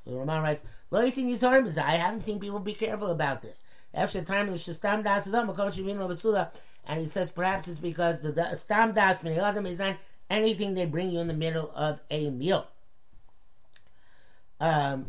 Roman 0.06 0.42
writes, 0.42 0.62
Lo 0.90 1.02
yisin 1.02 1.78
I 1.78 1.96
haven't 1.96 2.20
seen 2.20 2.38
people 2.38 2.58
be 2.60 2.74
careful 2.74 3.10
about 3.10 3.42
this. 3.42 3.62
After 3.94 4.22
time 4.22 4.50
the 4.50 4.58
stam 4.58 5.02
das 5.02 5.26
adam 5.26 5.54
and 6.88 7.00
he 7.00 7.06
says 7.06 7.30
perhaps 7.30 7.66
it's 7.66 7.78
because 7.78 8.20
the 8.20 8.54
stam 8.54 8.92
das 8.92 9.22
min 9.22 9.38
adam 9.38 9.66
is 9.66 9.80
on 9.80 9.96
anything 10.28 10.74
they 10.74 10.84
bring 10.84 11.10
you 11.10 11.20
in 11.20 11.28
the 11.28 11.34
middle 11.34 11.70
of 11.74 12.00
a 12.10 12.28
meal. 12.30 12.66
Um, 14.60 15.06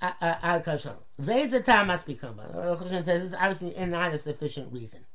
al 0.00 0.60
kashon. 0.60 0.96
Ve'etz 1.20 1.64
time 1.64 1.86
must 1.86 2.06
become. 2.06 2.40
Rosh 2.54 2.80
says 2.88 3.06
this 3.06 3.22
is 3.22 3.34
obviously 3.34 3.74
not 3.86 4.12
a 4.12 4.18
sufficient 4.18 4.72
reason. 4.72 5.06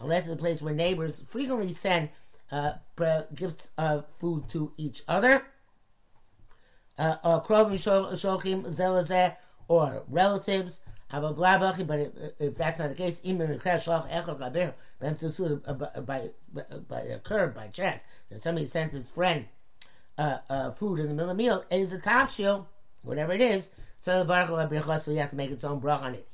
Unless 0.00 0.26
it's 0.26 0.34
a 0.34 0.36
place 0.36 0.60
where 0.60 0.74
neighbors 0.74 1.22
frequently 1.26 1.72
send 1.72 2.10
uh, 2.50 2.72
gifts 3.34 3.70
of 3.78 4.06
food 4.18 4.48
to 4.50 4.72
each 4.76 5.02
other 5.08 5.44
uh, 6.98 7.16
or 9.68 10.02
relatives. 10.08 10.80
But 11.10 12.12
if 12.38 12.56
that's 12.56 12.78
not 12.78 12.88
the 12.88 12.94
case, 12.96 13.20
even 13.22 13.50
by 16.06 16.30
by 16.88 17.00
occurred 17.00 17.54
by 17.54 17.68
chance 17.68 18.02
that 18.30 18.40
somebody 18.40 18.66
sent 18.66 18.92
his 18.92 19.08
friend 19.08 19.46
uh, 20.18 20.38
uh, 20.48 20.70
food 20.72 20.98
in 20.98 21.06
the 21.08 21.14
middle 21.14 21.30
of 21.30 21.36
the 21.36 21.42
meal 21.42 21.64
is 21.70 21.92
a 21.92 21.98
tafshil, 21.98 22.66
whatever 23.02 23.32
it 23.32 23.40
is. 23.40 23.70
So 23.98 24.18
the 24.20 24.24
you 25.12 25.20
have 25.20 25.30
to 25.30 25.36
make 25.36 25.50
its 25.50 25.64
own 25.64 25.78
brach 25.78 26.02
on 26.02 26.14
it. 26.14 26.28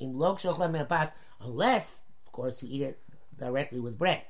Unless, 1.40 2.02
of 2.26 2.32
course, 2.32 2.62
you 2.62 2.68
eat 2.70 2.82
it 2.82 2.98
directly 3.38 3.80
with 3.80 3.98
bread. 3.98 4.22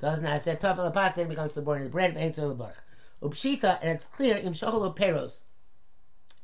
Does 0.00 0.20
not 0.20 0.42
say 0.42 0.56
tafel 0.56 0.92
pas 0.92 1.14
then 1.14 1.28
becomes 1.28 1.52
subordinate 1.52 1.88
to 1.88 1.92
bread. 1.92 2.14
The 2.14 2.54
baruch. 2.54 2.82
Upshita, 3.22 3.78
and 3.80 3.90
it's 3.90 4.06
clear 4.06 4.36
im 4.36 4.52
shochel 4.52 4.96
peros 4.96 5.40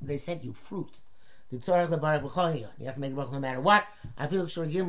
they 0.00 0.16
sent 0.16 0.44
you 0.44 0.52
fruit. 0.52 1.00
The 1.50 1.56
tzorach 1.56 1.88
lebarak 1.88 2.22
b'chol 2.22 2.66
You 2.78 2.86
have 2.86 2.94
to 2.94 3.00
make 3.00 3.14
bracha 3.14 3.32
no 3.32 3.40
matter 3.40 3.60
what. 3.60 3.84
I 4.16 4.26
feel 4.26 4.46
sure 4.46 4.64
even 4.66 4.88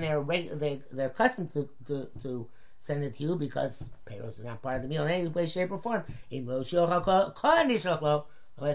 they're 0.00 0.22
they 0.22 0.82
they're 0.92 1.08
accustomed 1.08 1.52
to, 1.54 1.68
to, 1.86 2.08
to 2.22 2.46
send 2.78 3.04
it 3.04 3.14
to 3.14 3.22
you 3.22 3.36
because 3.36 3.90
payros 4.06 4.40
are 4.40 4.44
not 4.44 4.62
part 4.62 4.76
of 4.76 4.82
the 4.82 4.88
meal 4.88 5.04
in 5.04 5.10
any 5.10 5.28
way, 5.28 5.46
shape, 5.46 5.72
or 5.72 5.78
form. 5.78 6.04
Unless 6.30 6.72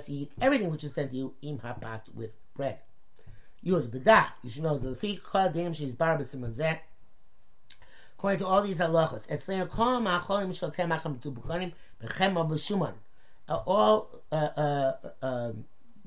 you 0.10 0.18
eat 0.18 0.32
everything 0.42 0.70
which 0.70 0.84
is 0.84 0.94
sent 0.94 1.12
to 1.12 1.18
you 1.18 1.34
im 1.42 1.60
hapat 1.60 2.14
with 2.14 2.32
bread. 2.56 2.80
You 3.62 3.90
should 4.50 4.64
know 4.64 4.78
the 4.78 4.96
fi 4.96 5.16
kol 5.16 5.50
dem 5.52 5.74
she's 5.74 5.96
bar 5.96 6.18
b'siman 6.18 6.54
According 8.18 8.40
to 8.40 8.48
all 8.48 8.62
these 8.62 8.80
halachas, 8.80 9.30
it's 9.30 9.46
there 9.46 9.66
kol 9.66 10.02
ma'acholim 10.02 10.56
shel 10.56 10.72
b'shuman 10.72 12.94
all 13.48 14.22
uh, 14.32 14.36
uh, 14.36 14.94
uh, 15.22 15.52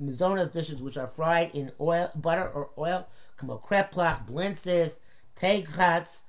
mizonas 0.00 0.52
dishes 0.52 0.82
which 0.82 0.96
are 0.96 1.06
fried 1.06 1.50
in 1.54 1.72
oil, 1.80 2.10
butter 2.14 2.48
or 2.48 2.70
oil, 2.78 3.06
come 3.36 3.50
kreplach, 3.50 4.26
blintzes, 4.26 4.98
tegchatz, 5.36 6.20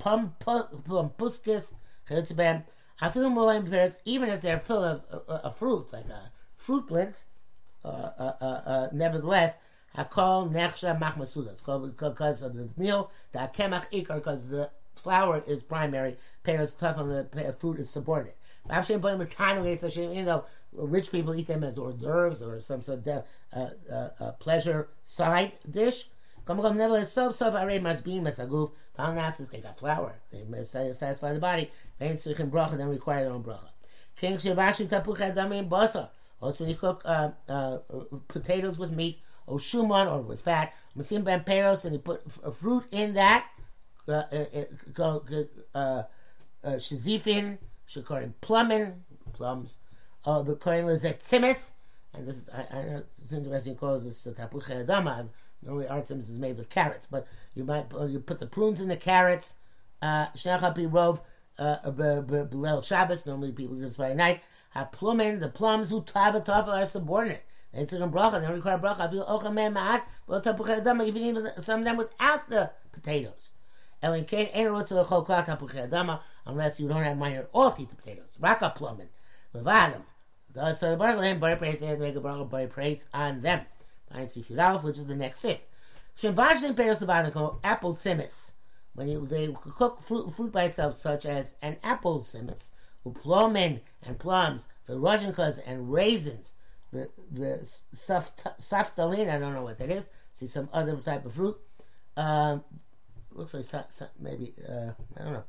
pumpuskis, 0.00 1.74
chitzbem. 2.08 2.64
Afilu 3.00 3.32
molayim 3.32 3.68
pears, 3.68 3.98
even 4.04 4.28
if 4.28 4.40
they're 4.40 4.60
full 4.60 4.82
of 4.82 5.02
uh, 5.10 5.32
uh, 5.32 5.50
fruit, 5.50 5.92
like 5.92 6.06
a 6.06 6.30
fruit 6.56 6.88
blintz, 6.88 7.24
uh, 7.84 7.88
uh, 7.88 8.36
uh, 8.40 8.44
uh, 8.44 8.88
nevertheless, 8.92 9.58
hakol 9.96 10.52
nechsha 10.52 10.98
machmasuda. 10.98 11.52
It's 11.52 11.62
called 11.62 11.96
because 11.96 12.42
of 12.42 12.54
the 12.54 12.68
meal, 12.76 13.10
the 13.32 13.50
kemach 13.54 13.90
ikar, 13.92 14.16
because 14.16 14.48
the 14.48 14.70
flour 14.94 15.42
is 15.46 15.62
primary, 15.62 16.16
pears 16.44 16.74
tough, 16.74 16.98
and 16.98 17.10
the 17.10 17.56
fruit 17.58 17.78
is 17.78 17.90
subordinate. 17.90 18.36
Even 18.70 20.24
though 20.24 20.44
rich 20.72 21.10
people 21.10 21.34
eat 21.34 21.46
them 21.46 21.64
as 21.64 21.76
hors 21.78 21.94
d'oeuvres 21.94 22.42
or 22.42 22.60
some 22.60 22.82
sort 22.82 23.06
of 23.06 23.24
uh, 23.52 23.68
uh, 23.90 24.08
uh, 24.20 24.32
pleasure 24.32 24.88
side 25.02 25.52
dish. 25.68 26.08
Nevertheless, 26.48 27.12
so 27.12 27.30
so 27.30 27.54
array 27.54 27.78
must 27.78 28.04
be 28.04 28.14
mesaguf. 28.14 28.72
Found 28.96 29.16
nasses 29.16 29.48
they 29.48 29.60
got 29.60 29.78
flour. 29.78 30.14
They 30.30 30.64
satisfy 30.64 31.32
the 31.32 31.38
body. 31.38 31.70
They 31.98 32.10
suchin 32.10 32.50
bracha 32.50 32.76
then 32.76 32.88
require 32.88 33.24
their 33.24 33.32
own 33.32 33.42
bracha. 33.42 33.70
King 34.16 34.36
shivashim 34.36 34.88
tapuch 34.88 35.18
adamim 35.18 35.68
basar. 35.68 36.08
Also, 36.40 36.64
when 36.64 36.70
you 36.70 36.76
cook 36.76 37.02
uh, 37.04 37.30
uh, 37.48 37.78
potatoes 38.26 38.76
with 38.76 38.92
meat, 38.92 39.20
or 39.46 39.58
shuman, 39.58 40.10
or 40.10 40.20
with 40.20 40.42
fat, 40.42 40.72
masim 40.96 41.24
ben 41.24 41.40
peros, 41.40 41.84
and 41.84 41.92
he 41.92 41.98
put 41.98 42.20
fruit 42.54 42.84
in 42.90 43.14
that, 43.14 43.46
uh, 44.08 44.22
uh, 44.22 45.22
uh, 45.74 46.02
shizifin, 46.64 47.58
Shikorim 47.88 48.32
plumbing, 48.40 49.04
plums. 49.32 49.76
The 50.24 50.56
Kohen 50.56 50.88
is 50.88 51.04
at 51.04 51.20
Tzimis, 51.20 51.72
and 52.14 52.26
this 52.26 52.36
is, 52.36 52.48
I, 52.48 52.66
I 52.70 52.82
know 52.84 53.02
it's 53.18 53.32
interesting, 53.32 53.76
calls 53.76 54.04
this 54.04 54.26
Tapuche 54.26 54.86
Adama. 54.86 55.28
Normally, 55.64 55.86
Artemis 55.86 56.28
is 56.28 56.38
made 56.38 56.56
with 56.56 56.68
carrots, 56.68 57.06
but 57.06 57.26
you 57.54 57.64
might 57.64 57.86
you 58.08 58.18
put 58.20 58.38
the 58.40 58.46
prunes 58.46 58.80
in 58.80 58.88
the 58.88 58.96
carrots. 58.96 59.54
Shnechapi 60.02 60.90
Rov, 60.90 61.20
Belel 61.58 62.84
Shabbos, 62.84 63.26
normally 63.26 63.52
people 63.52 63.76
do 63.76 63.82
this 63.82 63.96
Friday 63.96 64.14
night. 64.14 64.40
Have 64.70 64.90
plumbing, 64.90 65.38
the 65.40 65.48
plums 65.48 65.90
who 65.90 66.02
tava 66.02 66.42
are 66.48 66.86
subordinate. 66.86 67.44
They 67.72 67.84
say 67.86 67.96
bracha, 67.96 68.40
they 68.40 68.46
don't 68.46 68.56
require 68.56 68.78
bracha. 68.78 69.00
I 69.00 69.10
feel 69.10 69.24
ochameh 69.24 69.72
ma'at, 69.72 70.02
well 70.26 70.42
tapuche 70.42 70.82
adama, 70.82 71.06
even 71.06 71.50
some 71.62 71.80
of 71.80 71.84
them 71.84 71.96
without 71.96 72.48
the 72.50 72.70
potatoes. 72.92 73.52
Elin 74.02 74.24
Kain 74.24 74.48
ain't 74.52 74.68
rotz 74.68 74.90
lechol 74.90 75.26
klat 75.26 75.46
tapuche 75.46 75.88
adama, 75.88 76.20
unless 76.44 76.78
you 76.78 76.88
don't 76.88 77.02
have 77.02 77.16
minor 77.16 77.46
all 77.52 77.74
eat 77.78 77.88
the 77.88 77.96
potatoes. 77.96 78.36
Raka 78.38 78.74
plumbing, 78.76 79.08
levadim. 79.54 80.02
The 80.52 80.74
so 80.74 80.90
the 80.90 80.96
bar 80.96 81.16
bar 81.36 81.56
praise 81.56 81.80
and 81.80 81.98
make 81.98 82.14
a 82.14 82.20
bar 82.20 82.44
bar 82.44 82.66
praise 82.66 83.06
on 83.14 83.40
them. 83.40 83.62
Find 84.12 84.30
Sif 84.30 84.48
Yudalef, 84.48 84.82
which 84.82 84.98
is 84.98 85.06
the 85.06 85.16
next 85.16 85.40
sip. 85.40 85.66
Shem 86.14 86.34
vashlim 86.34 86.74
peros 86.74 87.02
levadim 87.02 87.58
apple 87.64 87.94
simis. 87.94 88.52
When 88.94 89.08
you, 89.08 89.26
they 89.26 89.48
cook 89.54 90.02
fruit, 90.02 90.34
fruit 90.36 90.52
by 90.52 90.64
itself, 90.64 90.94
such 90.94 91.24
as 91.24 91.54
an 91.62 91.78
apple 91.82 92.20
simis, 92.20 92.68
uplomen 93.06 93.80
and 94.02 94.18
plums, 94.18 94.66
verozhenkas 94.86 95.58
and 95.64 95.90
raisins, 95.90 96.52
the 96.92 97.08
the 97.30 97.70
saftalin, 97.94 99.28
I 99.28 99.38
don't 99.38 99.54
know 99.54 99.62
what 99.62 99.78
that 99.78 99.90
is. 99.90 100.08
See 100.32 100.46
some 100.46 100.68
other 100.72 100.96
type 100.96 101.24
of 101.26 101.34
fruit. 101.34 101.56
Um, 102.16 102.64
looks 103.32 103.54
like 103.54 103.64
maybe 104.20 104.52
uh, 104.68 104.92
I 105.18 105.24
don't 105.24 105.32
know. 105.32 105.44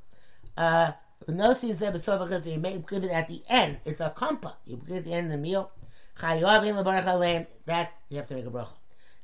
Uh, 0.56 0.92
no 1.28 1.54
because 1.54 2.48
you 2.48 2.60
may 2.60 2.84
give 2.88 3.04
it 3.04 3.12
at 3.12 3.28
the 3.28 3.44
end. 3.50 3.80
It's 3.86 4.02
a 4.02 4.14
kampa. 4.16 4.54
You 4.66 4.78
give 4.78 4.96
it 4.96 4.98
at 5.00 5.06
the 5.06 5.14
end 5.14 5.26
of 5.28 5.32
the 5.34 5.38
meal. 5.38 5.72
That's 6.20 6.42
you 8.10 8.18
have 8.18 8.28
to 8.28 8.36
make 8.36 8.46
a 8.46 8.52
bracha. 8.52 8.74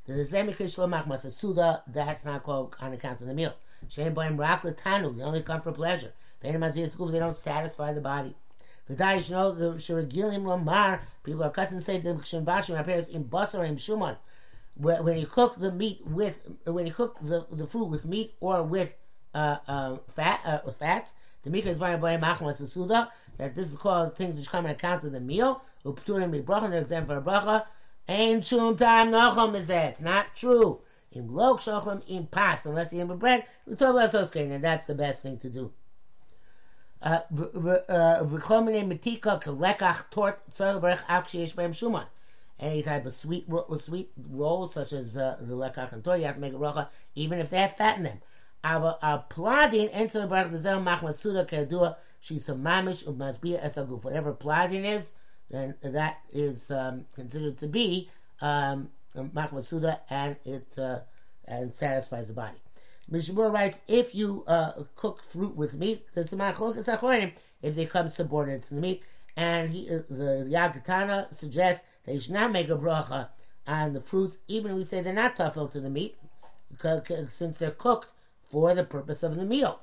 The 0.06 0.14
zemikrish 0.14 0.78
lomach 0.78 1.08
masasuda. 1.08 1.84
That's 1.88 2.26
not 2.26 2.44
called 2.44 2.76
on 2.82 2.94
account 2.94 3.22
of 3.22 3.28
the 3.28 3.34
meal. 3.34 3.54
Shem 3.88 4.14
boim 4.14 4.38
rak 4.38 4.64
tanu. 4.64 5.16
They 5.16 5.24
only 5.24 5.42
come 5.44 5.62
for 5.62 5.72
pleasure. 5.72 6.14
They 6.42 6.52
don't 6.52 7.36
satisfy 7.36 7.94
the 7.94 8.02
body. 8.02 8.36
The 8.90 8.96
Daish 8.96 9.30
know 9.30 9.52
the 9.52 9.74
Shiragilim 9.74 10.46
Lamar. 10.46 11.02
People 11.24 11.44
are 11.44 11.50
accustomed 11.50 11.82
to 11.82 11.86
say 11.86 12.00
the 12.00 12.16
Shembashim 12.16 12.78
appears 12.80 13.08
in 13.08 13.24
Basar 13.24 13.64
and 13.64 13.78
Shuman. 13.78 14.18
When 14.76 15.20
you 15.20 15.28
cook 15.28 15.60
the 15.60 15.72
meat 15.72 16.02
with, 16.08 16.40
when 16.66 16.88
you 16.88 16.94
cook 16.94 17.18
the, 17.22 17.46
the 17.52 17.68
fruit 17.68 17.86
with 17.86 18.06
meat 18.06 18.34
or 18.40 18.64
with 18.64 18.96
uh, 19.36 19.58
uh, 19.68 19.98
fat, 20.08 20.42
uh, 20.44 20.72
fat, 20.72 21.14
the 21.44 21.52
Mika 21.52 21.76
Dvarim 21.76 22.00
Boim 22.00 22.22
Achmas 22.22 22.68
Suda, 22.68 23.12
that 23.38 23.56
this 23.56 23.68
is 23.68 23.76
called 23.76 24.18
things 24.18 24.38
which 24.38 24.50
come 24.50 24.66
in 24.66 24.72
account 24.72 25.04
of 25.04 25.12
the 25.12 25.20
meal. 25.20 25.62
Upturim 25.86 26.44
Bracha, 26.44 26.70
they're 26.70 26.80
exempt 26.80 27.12
a 27.12 27.22
bracha. 27.22 27.66
Ain't 28.08 28.44
chum 28.44 28.76
time 28.76 29.12
nocham 29.12 29.56
is 29.56 29.68
that. 29.68 29.92
It's 29.92 30.02
not 30.02 30.36
true. 30.36 30.82
In 31.12 31.32
lok 31.32 31.60
shochlam 31.60 32.02
in 32.08 32.26
pas, 32.26 32.66
unless 32.66 32.92
you 32.92 33.00
have 33.00 33.20
bread, 33.20 33.46
we 33.68 33.76
talk 33.76 33.92
about 33.92 34.12
soskein, 34.12 34.52
and 34.52 34.64
that's 34.64 34.86
the 34.86 34.96
best 34.96 35.22
thing 35.22 35.38
to 35.38 35.50
do. 35.50 35.72
Any 37.02 37.22
type 42.84 43.06
of 43.06 43.14
sweet 43.14 43.46
sweet 43.78 44.12
rolls 44.30 44.74
such 44.74 44.92
as 44.92 45.16
uh, 45.16 45.38
the 45.40 45.56
lekach 45.56 45.94
and 45.94 46.04
tort, 46.04 46.20
you 46.20 46.26
have 46.26 46.36
to 46.36 46.42
make 46.42 46.54
a 46.54 46.58
bracha 46.58 46.90
even 47.16 47.40
if 47.40 47.50
they 47.50 47.60
have 47.60 47.78
fat 47.78 47.98
in 47.98 48.04
them. 48.04 48.20
Ava 48.66 49.24
pladin 49.30 49.90
and 49.94 50.12
so 50.12 50.28
berech 50.28 50.52
dezel 50.52 50.84
mach 50.84 51.00
masuda 51.00 51.48
kedua 51.48 51.96
she's 52.20 52.50
a 52.50 52.54
mamish 52.54 53.06
u'masbia 53.06 53.64
esaguf. 53.64 54.04
Whatever 54.04 54.34
pladin 54.34 54.84
is, 54.84 55.14
then 55.50 55.76
that 55.82 56.18
is 56.34 56.70
um, 56.70 57.06
considered 57.16 57.58
to 57.60 57.68
be 57.68 58.10
um, 58.42 58.90
mach 59.16 59.52
and 60.10 60.36
it 60.44 60.78
uh, 60.78 61.00
and 61.46 61.74
satisfies 61.74 62.28
the 62.28 62.34
body. 62.34 62.58
Mishabur 63.12 63.52
writes, 63.52 63.80
if 63.88 64.14
you 64.14 64.44
uh, 64.48 64.84
cook 64.96 65.24
fruit 65.24 65.56
with 65.56 65.74
meat, 65.74 66.06
that's 66.14 66.32
a 66.34 66.36
achronim, 66.36 67.34
if 67.62 67.78
it 67.78 67.90
comes 67.90 68.14
subordinate 68.14 68.64
to 68.64 68.76
the 68.76 68.82
meat. 68.82 69.04
And 69.36 69.70
he, 69.70 69.90
uh, 69.90 70.02
the 70.10 70.48
Yagatana 70.50 71.34
suggests 71.34 71.86
that 72.06 72.14
you 72.14 72.20
should 72.20 72.34
not 72.34 72.52
make 72.52 72.70
a 72.70 72.76
bracha 72.76 73.30
on 73.66 73.94
the 73.94 74.02
fruits, 74.02 74.38
even 74.48 74.72
if 74.72 74.78
we 74.78 74.84
say 74.84 75.02
they're 75.02 75.14
not 75.14 75.36
tafel 75.36 75.72
to 75.72 75.80
the 75.80 75.90
meat, 75.90 76.18
since 77.30 77.58
they're 77.58 77.72
cooked 77.72 78.10
for 78.44 78.76
the 78.76 78.84
purpose 78.84 79.24
of 79.24 79.36
the 79.36 79.46
meal. 79.46 79.80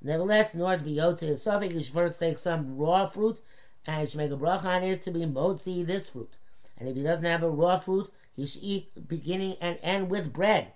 Nevertheless, 0.00 0.54
in 0.54 0.62
order 0.62 0.78
to 0.78 0.84
be 0.84 0.96
yotze 0.96 1.22
esophagus, 1.22 1.74
you 1.74 1.80
should 1.82 1.94
first 1.94 2.20
take 2.20 2.38
some 2.38 2.76
raw 2.76 3.06
fruit, 3.06 3.40
and 3.86 4.00
you 4.00 4.06
should 4.06 4.18
make 4.18 4.30
a 4.30 4.36
bracha 4.36 4.64
on 4.64 4.82
it 4.82 5.02
to 5.02 5.10
be 5.10 5.20
motzi 5.20 5.84
this 5.86 6.08
fruit. 6.08 6.30
And 6.78 6.88
if 6.88 6.96
he 6.96 7.02
doesn't 7.02 7.24
have 7.24 7.42
a 7.42 7.50
raw 7.50 7.78
fruit, 7.78 8.12
he 8.34 8.46
should 8.46 8.62
eat 8.62 9.08
beginning 9.08 9.56
and 9.60 9.78
end 9.82 10.10
with 10.10 10.32
bread. 10.32 10.72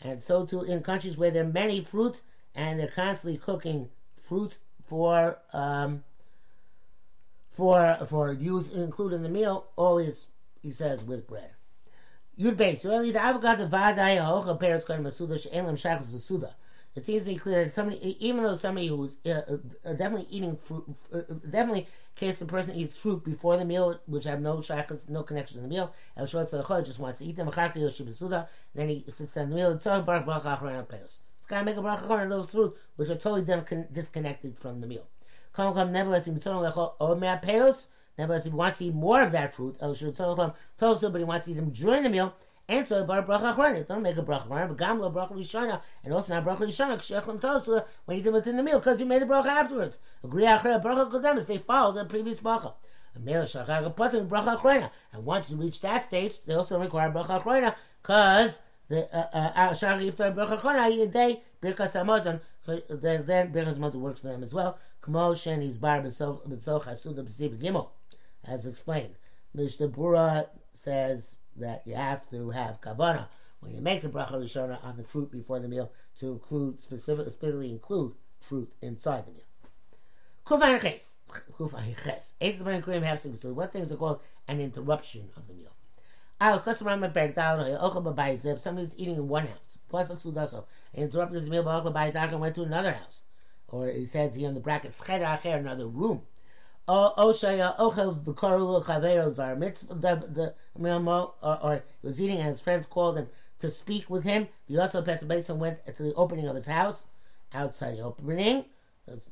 And 0.00 0.22
so 0.22 0.44
too 0.44 0.62
in 0.62 0.82
countries 0.82 1.16
where 1.16 1.30
there 1.30 1.44
are 1.44 1.48
many 1.48 1.80
fruits 1.82 2.22
and 2.54 2.78
they're 2.78 2.88
constantly 2.88 3.38
cooking 3.38 3.88
fruit 4.20 4.58
for 4.84 5.38
um, 5.52 6.04
for 7.50 7.98
for 8.06 8.32
use 8.32 8.68
included 8.68 9.16
in 9.16 9.22
the 9.22 9.28
meal, 9.28 9.66
always 9.76 10.26
he 10.60 10.70
says 10.70 11.04
with 11.04 11.26
bread. 11.26 11.50
Yud 12.38 12.56
base 12.56 12.84
the. 16.38 16.50
It 16.94 17.04
seems 17.04 17.24
to 17.24 17.30
be 17.30 17.36
clear 17.36 17.64
that 17.64 17.74
somebody, 17.74 18.16
even 18.26 18.42
though 18.42 18.54
somebody 18.54 18.88
who's 18.88 19.16
uh, 19.26 19.58
uh, 19.84 19.92
definitely 19.92 20.26
eating 20.30 20.56
fruit, 20.56 20.84
uh, 21.12 21.20
definitely 21.50 21.80
in 21.82 21.86
case 22.16 22.38
the 22.38 22.46
person 22.46 22.74
eats 22.74 22.96
fruit 22.96 23.22
before 23.22 23.56
the 23.56 23.64
meal, 23.64 24.00
which 24.06 24.24
have 24.24 24.40
no 24.40 24.60
shaykhs, 24.60 25.08
no 25.08 25.22
connection 25.22 25.58
to 25.58 25.62
the 25.62 25.68
meal, 25.68 25.94
El 26.16 26.26
Shot 26.26 26.50
just 26.50 26.98
wants 26.98 27.20
to 27.20 27.26
eat 27.26 27.36
them, 27.36 27.50
then 28.74 28.88
he 28.88 29.04
sits 29.08 29.34
down 29.34 29.50
the 29.50 29.56
meal, 29.56 29.80
all 29.86 30.02
barak 30.02 30.26
bracha 30.26 30.58
achron 30.58 30.88
peos. 30.88 31.20
It's 31.36 31.46
got 31.46 31.60
to 31.60 31.64
make 31.64 31.76
a 31.76 31.80
bracha 31.80 32.10
on 32.10 32.28
those 32.28 32.50
fruit, 32.50 32.76
which 32.96 33.10
are 33.10 33.14
totally 33.14 33.44
disconnected 33.92 34.58
from 34.58 34.80
the 34.80 34.86
meal. 34.86 35.06
Come, 35.52 35.74
come, 35.74 35.92
nevertheless, 35.92 36.26
nevertheless, 36.26 38.46
if 38.46 38.52
he 38.52 38.56
wants 38.56 38.78
to 38.78 38.84
eat 38.86 38.94
more 38.94 39.22
of 39.22 39.32
that 39.32 39.54
fruit, 39.54 39.76
El 39.80 39.94
Shot 39.94 40.56
told 40.78 40.98
somebody 40.98 41.24
wants 41.24 41.46
to 41.46 41.52
eat 41.52 41.56
them 41.56 41.70
during 41.70 42.02
the 42.02 42.08
meal, 42.08 42.34
and 42.68 42.86
so 42.86 43.04
bar 43.04 43.22
bracha 43.22 43.54
achrona. 43.54 43.86
Don't 43.86 44.02
make 44.02 44.16
a 44.16 44.22
bracha 44.22 44.48
achrona, 44.48 44.68
but 44.68 44.76
gam 44.76 44.98
lo 44.98 45.10
bracha 45.10 45.32
rishona, 45.32 45.80
and 46.04 46.12
also 46.12 46.34
not 46.34 46.44
bracha 46.44 46.62
rishona 46.62 46.98
k'shechem 46.98 47.40
tosu 47.40 47.84
when 48.04 48.18
you 48.18 48.24
do 48.24 48.32
within 48.32 48.56
the 48.56 48.62
meal 48.62 48.78
because 48.78 49.00
you 49.00 49.06
made 49.06 49.22
the 49.22 49.26
bracha 49.26 49.46
afterwards. 49.46 49.98
Agree 50.24 50.44
achre 50.44 50.82
bracha 50.82 51.10
kodemis. 51.10 51.46
They 51.46 51.58
follow 51.58 51.92
the 51.92 52.04
previous 52.04 52.40
bracha. 52.40 52.74
And 53.18 55.24
once 55.24 55.50
you 55.50 55.56
reach 55.56 55.80
that 55.80 56.04
stage, 56.04 56.34
they 56.44 56.54
also 56.54 56.78
require 56.78 57.10
bracha 57.10 57.40
achrona 57.40 57.74
because 58.02 58.58
the 58.88 59.04
uh, 59.16 59.28
uh, 59.32 59.52
uh, 59.54 59.70
shach 59.70 60.00
iftar 60.00 60.34
bracha 60.34 60.60
achrona 60.60 61.12
day 61.12 61.42
birkas 61.62 61.94
hamazon. 61.94 62.40
Then 62.66 63.24
then 63.26 63.52
birkas 63.52 63.78
hamazon 63.78 64.00
works 64.00 64.20
for 64.20 64.26
them 64.26 64.42
as 64.42 64.52
well. 64.52 64.78
Kmo 65.02 65.62
he's 65.62 65.78
bar 65.78 66.02
b'soch 66.02 66.42
hasuda 66.48 67.24
b'siv 67.24 67.58
gimel, 67.58 67.88
as 68.44 68.66
explained. 68.66 69.14
Mishnah 69.56 69.88
Bura 69.88 70.48
says 70.74 71.38
that 71.56 71.82
you 71.86 71.94
have 71.94 72.28
to 72.28 72.50
have 72.50 72.82
kavana 72.82 73.28
when 73.60 73.72
you 73.72 73.80
make 73.80 74.02
the 74.02 74.08
bracha 74.08 74.32
rishona 74.32 74.84
on 74.84 74.98
the 74.98 75.02
fruit 75.02 75.32
before 75.32 75.58
the 75.58 75.66
meal 75.66 75.90
to 76.20 76.32
include 76.32 76.82
specifically, 76.82 77.70
include 77.70 78.12
fruit 78.38 78.70
inside 78.82 79.24
the 79.26 79.32
meal. 79.32 79.40
Kufay 80.46 80.80
ches, 80.80 81.16
kufay 81.58 81.96
ches. 82.04 82.34
Ace 82.40 82.58
the 82.58 82.82
cream 82.82 83.02
have 83.02 83.18
so 83.18 83.52
what 83.54 83.72
things 83.72 83.90
are 83.90 83.96
called 83.96 84.20
an 84.46 84.60
interruption 84.60 85.30
of 85.36 85.48
the 85.48 85.54
meal. 85.54 85.72
B'bayis. 86.38 88.44
If 88.44 88.60
somebody's 88.60 88.94
eating 88.98 89.16
in 89.16 89.26
one 89.26 89.46
house, 89.46 89.78
plus 89.88 90.10
and 90.10 90.64
interrupted 90.94 91.38
his 91.38 91.48
meal 91.48 91.62
by 91.62 91.80
ochel 91.80 92.30
and 92.30 92.40
went 92.40 92.54
to 92.56 92.62
another 92.62 92.92
house, 92.92 93.22
or 93.68 93.88
he 93.88 94.04
says 94.04 94.34
here 94.34 94.48
in 94.48 94.54
the 94.54 94.60
brackets 94.60 95.00
cheder 95.04 95.24
acher, 95.24 95.56
another 95.56 95.86
room. 95.86 96.22
The 99.88 100.54
the 100.72 100.90
or 101.42 101.82
he 102.00 102.06
was 102.06 102.20
eating 102.20 102.38
and 102.38 102.48
his 102.48 102.60
friends 102.60 102.86
called 102.86 103.18
him 103.18 103.28
to 103.58 103.70
speak 103.70 104.08
with 104.08 104.24
him. 104.24 104.48
He 104.66 104.78
also 104.78 105.02
Pesach 105.02 105.48
and 105.48 105.60
went 105.60 105.84
to 105.96 106.02
the 106.02 106.14
opening 106.14 106.46
of 106.46 106.54
his 106.54 106.66
house 106.66 107.06
outside 107.52 107.96
the 107.96 108.02
opening. 108.02 108.66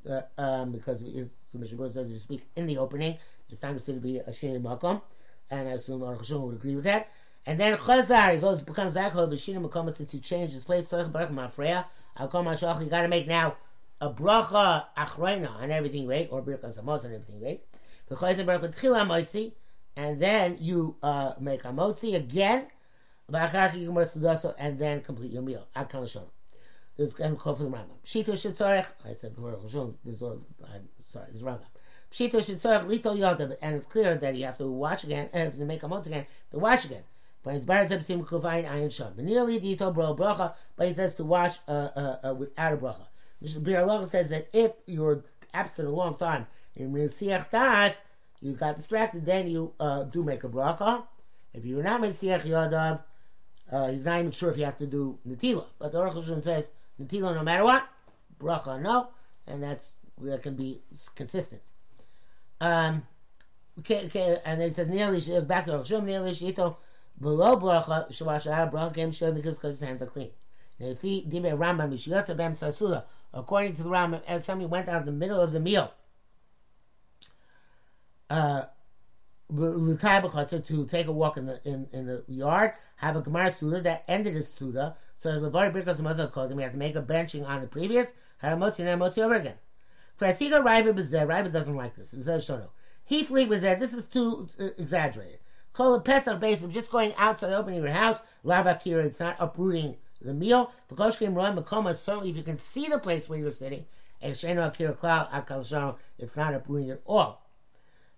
Uh, 0.09 0.23
um, 0.39 0.71
because 0.71 1.01
the 1.01 1.29
Mishnah 1.53 1.89
says 1.89 2.07
if 2.09 2.13
you 2.13 2.19
speak 2.21 2.47
in 2.55 2.67
the 2.67 2.79
opening, 2.79 3.19
it's 3.51 3.63
not 3.63 3.73
considered 3.73 4.03
to 4.03 4.09
be 4.09 4.19
a 4.19 4.31
shini 4.31 4.63
makom, 4.63 5.03
and 5.51 5.69
I 5.69 5.73
assume 5.73 6.01
Aruch 6.01 6.19
Hashem 6.19 6.43
would 6.43 6.55
agree 6.55 6.77
with 6.77 6.85
that. 6.85 7.09
And 7.47 7.61
then 7.61 7.77
Chazar, 7.77 8.35
he 8.35 8.41
goes 8.41 8.63
becomes 8.63 8.95
that 8.95 9.13
called 9.13 9.31
Vishina 9.31 9.69
Makom 9.69 9.95
since 9.95 10.13
he 10.13 10.19
changed 10.19 10.55
his 10.55 10.65
place. 10.65 10.89
Baruch 10.89 11.13
Mafreya. 11.13 11.85
Al 12.17 12.29
Kol 12.29 12.45
Mashach. 12.45 12.83
You 12.83 12.89
got 12.89 13.03
to 13.03 13.09
make 13.09 13.27
now 13.27 13.57
a 14.01 14.11
bracha 14.11 14.85
achreina 14.97 15.51
on 15.61 15.71
everything 15.71 16.07
right, 16.07 16.29
or 16.31 16.43
birkas 16.43 16.79
amos 16.79 17.05
on 17.05 17.13
everything 17.13 17.41
right. 17.41 17.61
And 19.97 20.21
then 20.21 20.59
you 20.61 20.97
uh, 21.03 21.33
make 21.41 21.65
a 21.65 21.69
motzi 21.69 22.15
again, 22.15 22.67
and 23.33 24.79
then 24.79 25.01
complete 25.01 25.33
your 25.33 25.43
meal. 25.43 25.67
This 26.97 27.09
is 27.09 27.15
going 27.15 27.31
to 27.31 27.37
call 27.37 27.57
for 27.57 27.65
the 27.65 27.71
Rambam. 27.71 27.99
Shita 28.05 28.33
shetzorech. 28.33 28.87
I 29.05 29.15
said 29.15 29.35
before, 29.35 29.57
this 30.05 30.17
is 30.17 30.23
all. 30.23 30.45
I'm 30.65 30.89
sorry. 31.03 31.27
This 31.29 31.41
is 31.41 31.43
Rambam. 31.43 31.67
Shita 32.13 32.35
shetzorech 32.35 32.85
lito 32.87 33.17
yodav, 33.17 33.57
and 33.61 33.75
it's 33.75 33.87
clear 33.87 34.17
that 34.17 34.37
you 34.37 34.45
have 34.45 34.59
to 34.59 34.69
watch 34.69 35.03
again. 35.03 35.29
And 35.33 35.53
if 35.53 35.59
you 35.59 35.65
make 35.65 35.83
a 35.83 35.87
motzi 35.87 36.07
again, 36.07 36.27
to 36.53 36.59
watch 36.59 36.85
again. 36.85 37.03
But 37.43 37.55
his 37.55 37.65
bar 37.65 37.85
zebsim 37.85 38.25
kuvayin 38.25 38.69
ayin 38.71 38.93
sham. 38.93 39.15
Nearly 39.17 39.59
dito 39.61 39.93
bro 39.93 40.15
bracha, 40.15 40.55
but 40.77 40.87
he 40.87 40.93
says 40.93 41.15
to 41.17 41.25
wash 41.25 41.59
uh, 41.67 41.71
uh, 41.73 42.19
uh, 42.25 42.35
without 42.35 42.73
a 42.73 42.77
bracha. 42.77 43.07
Bir 43.63 44.07
says 44.07 44.31
that 44.31 44.49
if 44.53 44.73
you're 44.87 45.25
absent 45.53 45.89
a 45.89 45.91
long 45.91 46.17
time 46.17 46.47
in 46.75 46.93
Mesiach 46.93 47.51
Das, 47.51 48.03
you 48.41 48.53
got 48.53 48.77
distracted, 48.77 49.25
then 49.25 49.49
you 49.49 49.73
uh, 49.81 50.05
do 50.05 50.23
make 50.23 50.45
a 50.45 50.49
bracha. 50.49 51.05
If 51.53 51.65
you're 51.65 51.83
not 51.83 52.01
Mesiach 52.01 52.43
Yadav, 52.43 53.01
uh, 53.71 53.89
he's 53.89 54.05
not 54.05 54.21
even 54.21 54.33
sure 54.33 54.51
if 54.51 54.59
you 54.59 54.65
have 54.65 54.79
to 54.79 54.87
do 54.87 55.19
Natila. 55.27 55.67
But 55.79 55.93
the 55.93 56.01
Aruch 56.01 56.43
says 56.43 56.71
Natila 57.01 57.35
no 57.35 57.43
matter 57.43 57.65
what, 57.65 57.87
bracha 58.39 58.81
no, 58.81 59.09
and 59.47 59.63
that's 59.63 59.93
that 60.21 60.43
can 60.43 60.55
be 60.55 60.81
consistent. 61.15 61.63
Um, 62.61 63.07
okay, 63.81 64.07
okay, 64.07 64.39
and 64.45 64.63
it 64.63 64.75
says 64.75 64.89
nearly 64.89 65.21
back 65.43 65.67
to 65.67 65.73
Aruch 65.73 66.05
nearly 66.05 66.33
shito 66.33 66.77
below 67.21 67.57
bracha 67.57 68.11
shavash 68.11 68.47
bracha 68.71 68.95
came 68.95 69.13
show 69.13 69.33
because 69.33 69.57
because 69.57 69.79
his 69.79 69.89
hands 69.89 70.03
are 70.03 70.07
clean. 70.07 70.31
Now 70.79 70.89
if 70.89 71.03
he 71.03 71.23
did 71.23 71.45
a 71.45 71.53
Rambam 71.53 71.93
mishiyotza 71.93 72.37
bem 72.37 72.55
tzasula 72.55 73.05
according 73.35 73.75
to 73.75 73.83
the 73.83 73.91
Rambam, 73.91 74.23
as 74.27 74.45
somebody 74.45 74.69
went 74.69 74.89
out 74.89 75.01
in 75.01 75.07
the 75.07 75.13
middle 75.13 75.41
of 75.41 75.53
the 75.53 75.61
meal, 75.61 75.93
uh, 78.31 78.63
to 79.51 80.87
take 80.89 81.07
a 81.07 81.13
walk 81.13 81.37
in 81.37 81.47
the 81.47 81.61
in, 81.65 81.87
in 81.93 82.07
the 82.07 82.25
yard, 82.27 82.73
have 82.97 83.17
a 83.17 83.21
Gemara 83.21 83.51
Suda 83.51 83.83
that 83.83 84.05
ended 84.09 84.35
his 84.35 84.49
Suda. 84.49 84.97
So 85.17 85.39
the 85.39 85.51
Levar 85.51 85.73
Birkas 85.73 86.01
Mazal 86.01 86.33
called 86.33 86.51
him, 86.51 86.57
we 86.57 86.63
have 86.63 86.73
to 86.73 86.79
make 86.79 86.97
a 86.97 87.03
benching 87.03 87.47
on 87.47 87.61
the 87.61 87.67
previous, 87.67 88.15
Haramotzi 88.43 88.81
and 88.81 89.01
Motzi 89.01 89.19
over 89.19 89.35
again. 89.35 89.55
Krasiga 90.19 90.63
Raiva 90.63 90.95
Bezeh, 90.95 91.27
Raiva 91.27 91.53
doesn't 91.53 91.77
like 91.77 91.95
this. 91.95 92.15
Bezeh 92.15 92.39
Shono. 92.39 92.69
He 93.05 93.23
was 93.45 93.61
there. 93.61 93.77
This 93.77 93.93
is 93.93 94.07
too 94.07 94.49
uh, 94.59 94.69
exaggerated. 94.79 95.41
Call 95.73 95.95
a 95.95 96.01
Pesach 96.01 96.41
base 96.41 96.63
of 96.63 96.73
just 96.73 96.91
going 96.91 97.13
outside, 97.17 97.53
opening 97.53 97.83
your 97.83 97.93
house, 97.93 98.23
lava 98.45 98.81
kira, 98.83 99.05
it's 99.05 99.21
not 99.21 99.37
uprooting 99.39 99.97
the 100.25 100.35
meal. 100.35 100.73
Certainly, 100.89 102.31
if 102.31 102.37
you 102.37 102.43
can 102.43 102.59
see 102.59 102.89
the 102.89 102.99
place 102.99 103.29
where 103.29 103.39
you're 103.39 103.51
sitting, 103.51 103.87
it's 104.21 104.43
not 104.45 104.75
a 106.55 106.61
pruning 106.61 106.91
at 106.91 107.03
all. 107.07 107.45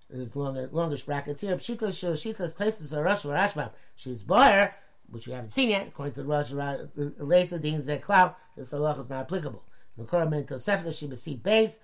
There's 0.09 0.37
longer, 0.37 0.69
longish 0.71 1.03
brackets 1.03 1.41
here. 1.41 1.57
Pshitas 1.57 1.99
Shitas 1.99 2.55
Taisus 2.57 2.93
Arash 2.93 3.25
Rashbam. 3.25 3.71
She's 3.97 4.23
Bayer, 4.23 4.73
which 5.11 5.27
we 5.27 5.33
haven't 5.33 5.51
seen 5.51 5.71
yet. 5.71 5.89
According 5.89 6.15
to 6.15 6.23
Rosh 6.25 6.53
uh, 6.53 6.87
Lesa 6.97 7.59
Deans 7.59 7.87
that 7.87 8.03
cloud, 8.03 8.37
this 8.57 8.73
halacha 8.73 9.01
is 9.01 9.11
not 9.11 9.23
applicable. 9.23 9.65
The 9.99 10.05
Korban 10.05 10.47
Tosefta 10.47 10.89
Shibasi 10.89 11.43
base. 11.43 11.81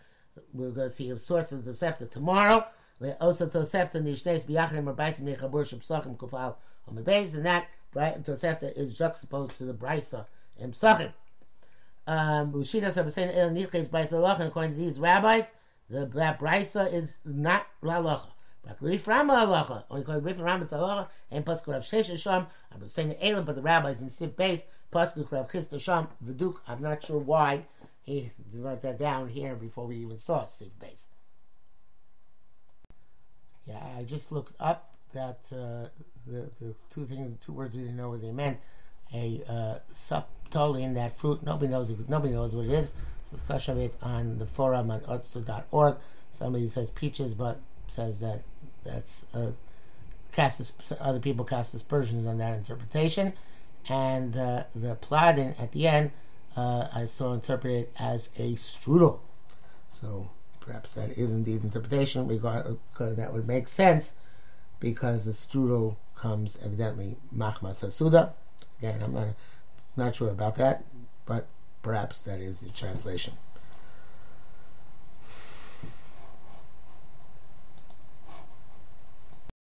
We're 0.52 0.70
going 0.70 0.88
to 0.88 0.94
see 0.94 1.10
a 1.10 1.18
source 1.18 1.50
of 1.50 1.64
the 1.64 1.72
Tosefta 1.72 2.08
tomorrow. 2.08 2.64
Also 3.20 3.48
Tosefta 3.48 4.00
Nishnes 4.00 4.46
Biyachim 4.46 4.84
Rabaisim 4.84 5.22
Nechabur 5.22 5.64
Shabsachim 5.66 6.16
Kufal 6.16 6.54
on 6.86 6.94
the 6.94 7.02
base, 7.02 7.34
and 7.34 7.44
that 7.44 7.66
Tosefta 7.94 8.76
is 8.76 8.94
juxtaposed 8.94 9.56
to 9.56 9.64
the 9.64 9.74
Brisa 9.74 10.26
and 10.60 10.72
Psachim. 10.72 11.12
Um, 12.06 12.52
Lachan, 12.52 14.46
according 14.46 14.72
to 14.72 14.78
these 14.78 14.98
rabbis, 14.98 15.52
the 15.88 16.06
that 16.06 16.40
brisa 16.40 16.92
is 16.92 17.20
not 17.24 17.66
lalacha. 17.82 18.28
But 18.64 18.80
Rif 18.80 19.06
Rama 19.06 19.34
halacha, 19.34 19.84
only 19.90 20.04
called 20.04 20.24
Rif 20.24 20.40
Rama 20.40 20.62
it's 20.62 20.72
halacha, 20.72 21.08
and 21.30 21.44
Pasuk 21.44 21.68
Rav 21.68 21.82
Shesh 21.82 22.18
Sham. 22.20 22.46
I 22.72 22.78
was 22.78 22.92
saying 22.92 23.10
the 23.10 23.24
Elam, 23.26 23.44
but 23.44 23.56
the 23.56 23.62
rabbis 23.62 24.00
in 24.00 24.08
Sif 24.08 24.36
base 24.36 24.64
Pasuk 24.92 25.30
Rav 25.30 25.50
Chista 25.50 25.80
Sham 25.80 26.08
V'duk. 26.24 26.56
I'm 26.66 26.80
not 26.80 27.04
sure 27.04 27.18
why 27.18 27.66
he 28.02 28.32
wrote 28.56 28.82
that 28.82 28.98
down 28.98 29.28
here 29.28 29.54
before 29.54 29.86
we 29.86 29.96
even 29.96 30.16
saw 30.16 30.46
Sif 30.46 30.78
base. 30.78 31.06
Yeah, 33.66 33.84
I 33.96 34.02
just 34.04 34.32
looked 34.32 34.54
up 34.58 34.94
that 35.12 35.40
uh, 35.52 35.88
the 36.26 36.50
the 36.60 36.74
two 36.92 37.04
things, 37.06 37.44
two 37.44 37.52
words 37.52 37.74
we 37.74 37.82
didn't 37.82 37.96
know 37.96 38.10
what 38.10 38.22
they 38.22 38.32
meant. 38.32 38.58
A 39.14 39.42
uh, 39.48 39.74
subtle 39.92 40.76
in 40.76 40.94
that 40.94 41.16
fruit. 41.16 41.42
Nobody 41.42 41.68
knows. 41.68 41.92
Nobody 42.08 42.32
knows 42.32 42.54
what 42.54 42.66
it 42.66 42.72
is 42.72 42.92
discussion 43.32 43.76
of 43.76 43.82
it 43.82 43.94
on 44.02 44.38
the 44.38 44.46
forum 44.46 44.90
on 44.90 45.00
otsu.org. 45.00 45.96
Somebody 46.30 46.68
says 46.68 46.90
peaches, 46.90 47.34
but 47.34 47.60
says 47.88 48.20
that 48.20 48.42
that's 48.84 49.26
uh, 49.34 49.50
cast 50.32 50.74
other 51.00 51.18
people 51.18 51.44
cast 51.44 51.74
aspersions 51.74 52.26
on 52.26 52.38
that 52.38 52.56
interpretation. 52.56 53.32
And 53.88 54.36
uh, 54.36 54.64
the 54.74 54.96
pladin 54.96 55.60
at 55.60 55.72
the 55.72 55.88
end, 55.88 56.12
uh, 56.56 56.88
I 56.92 57.06
saw 57.06 57.32
interpreted 57.32 57.88
as 57.98 58.28
a 58.36 58.52
strudel. 58.54 59.20
So 59.90 60.30
perhaps 60.60 60.94
that 60.94 61.10
is 61.18 61.32
indeed 61.32 61.64
interpretation. 61.64 62.28
because 62.28 63.16
that 63.16 63.32
would 63.32 63.46
make 63.46 63.66
sense 63.68 64.12
because 64.82 65.24
the 65.24 65.32
strudel 65.32 65.96
comes 66.16 66.58
evidently 66.62 67.16
machma 67.34 67.70
sasuda. 67.70 68.32
Again, 68.78 69.00
I'm 69.02 69.14
not 69.14 69.28
not 69.96 70.16
sure 70.16 70.30
about 70.30 70.56
that, 70.56 70.84
but 71.24 71.46
Perhaps 71.82 72.22
that 72.22 72.40
is 72.40 72.60
the 72.60 72.70
translation. 72.70 73.34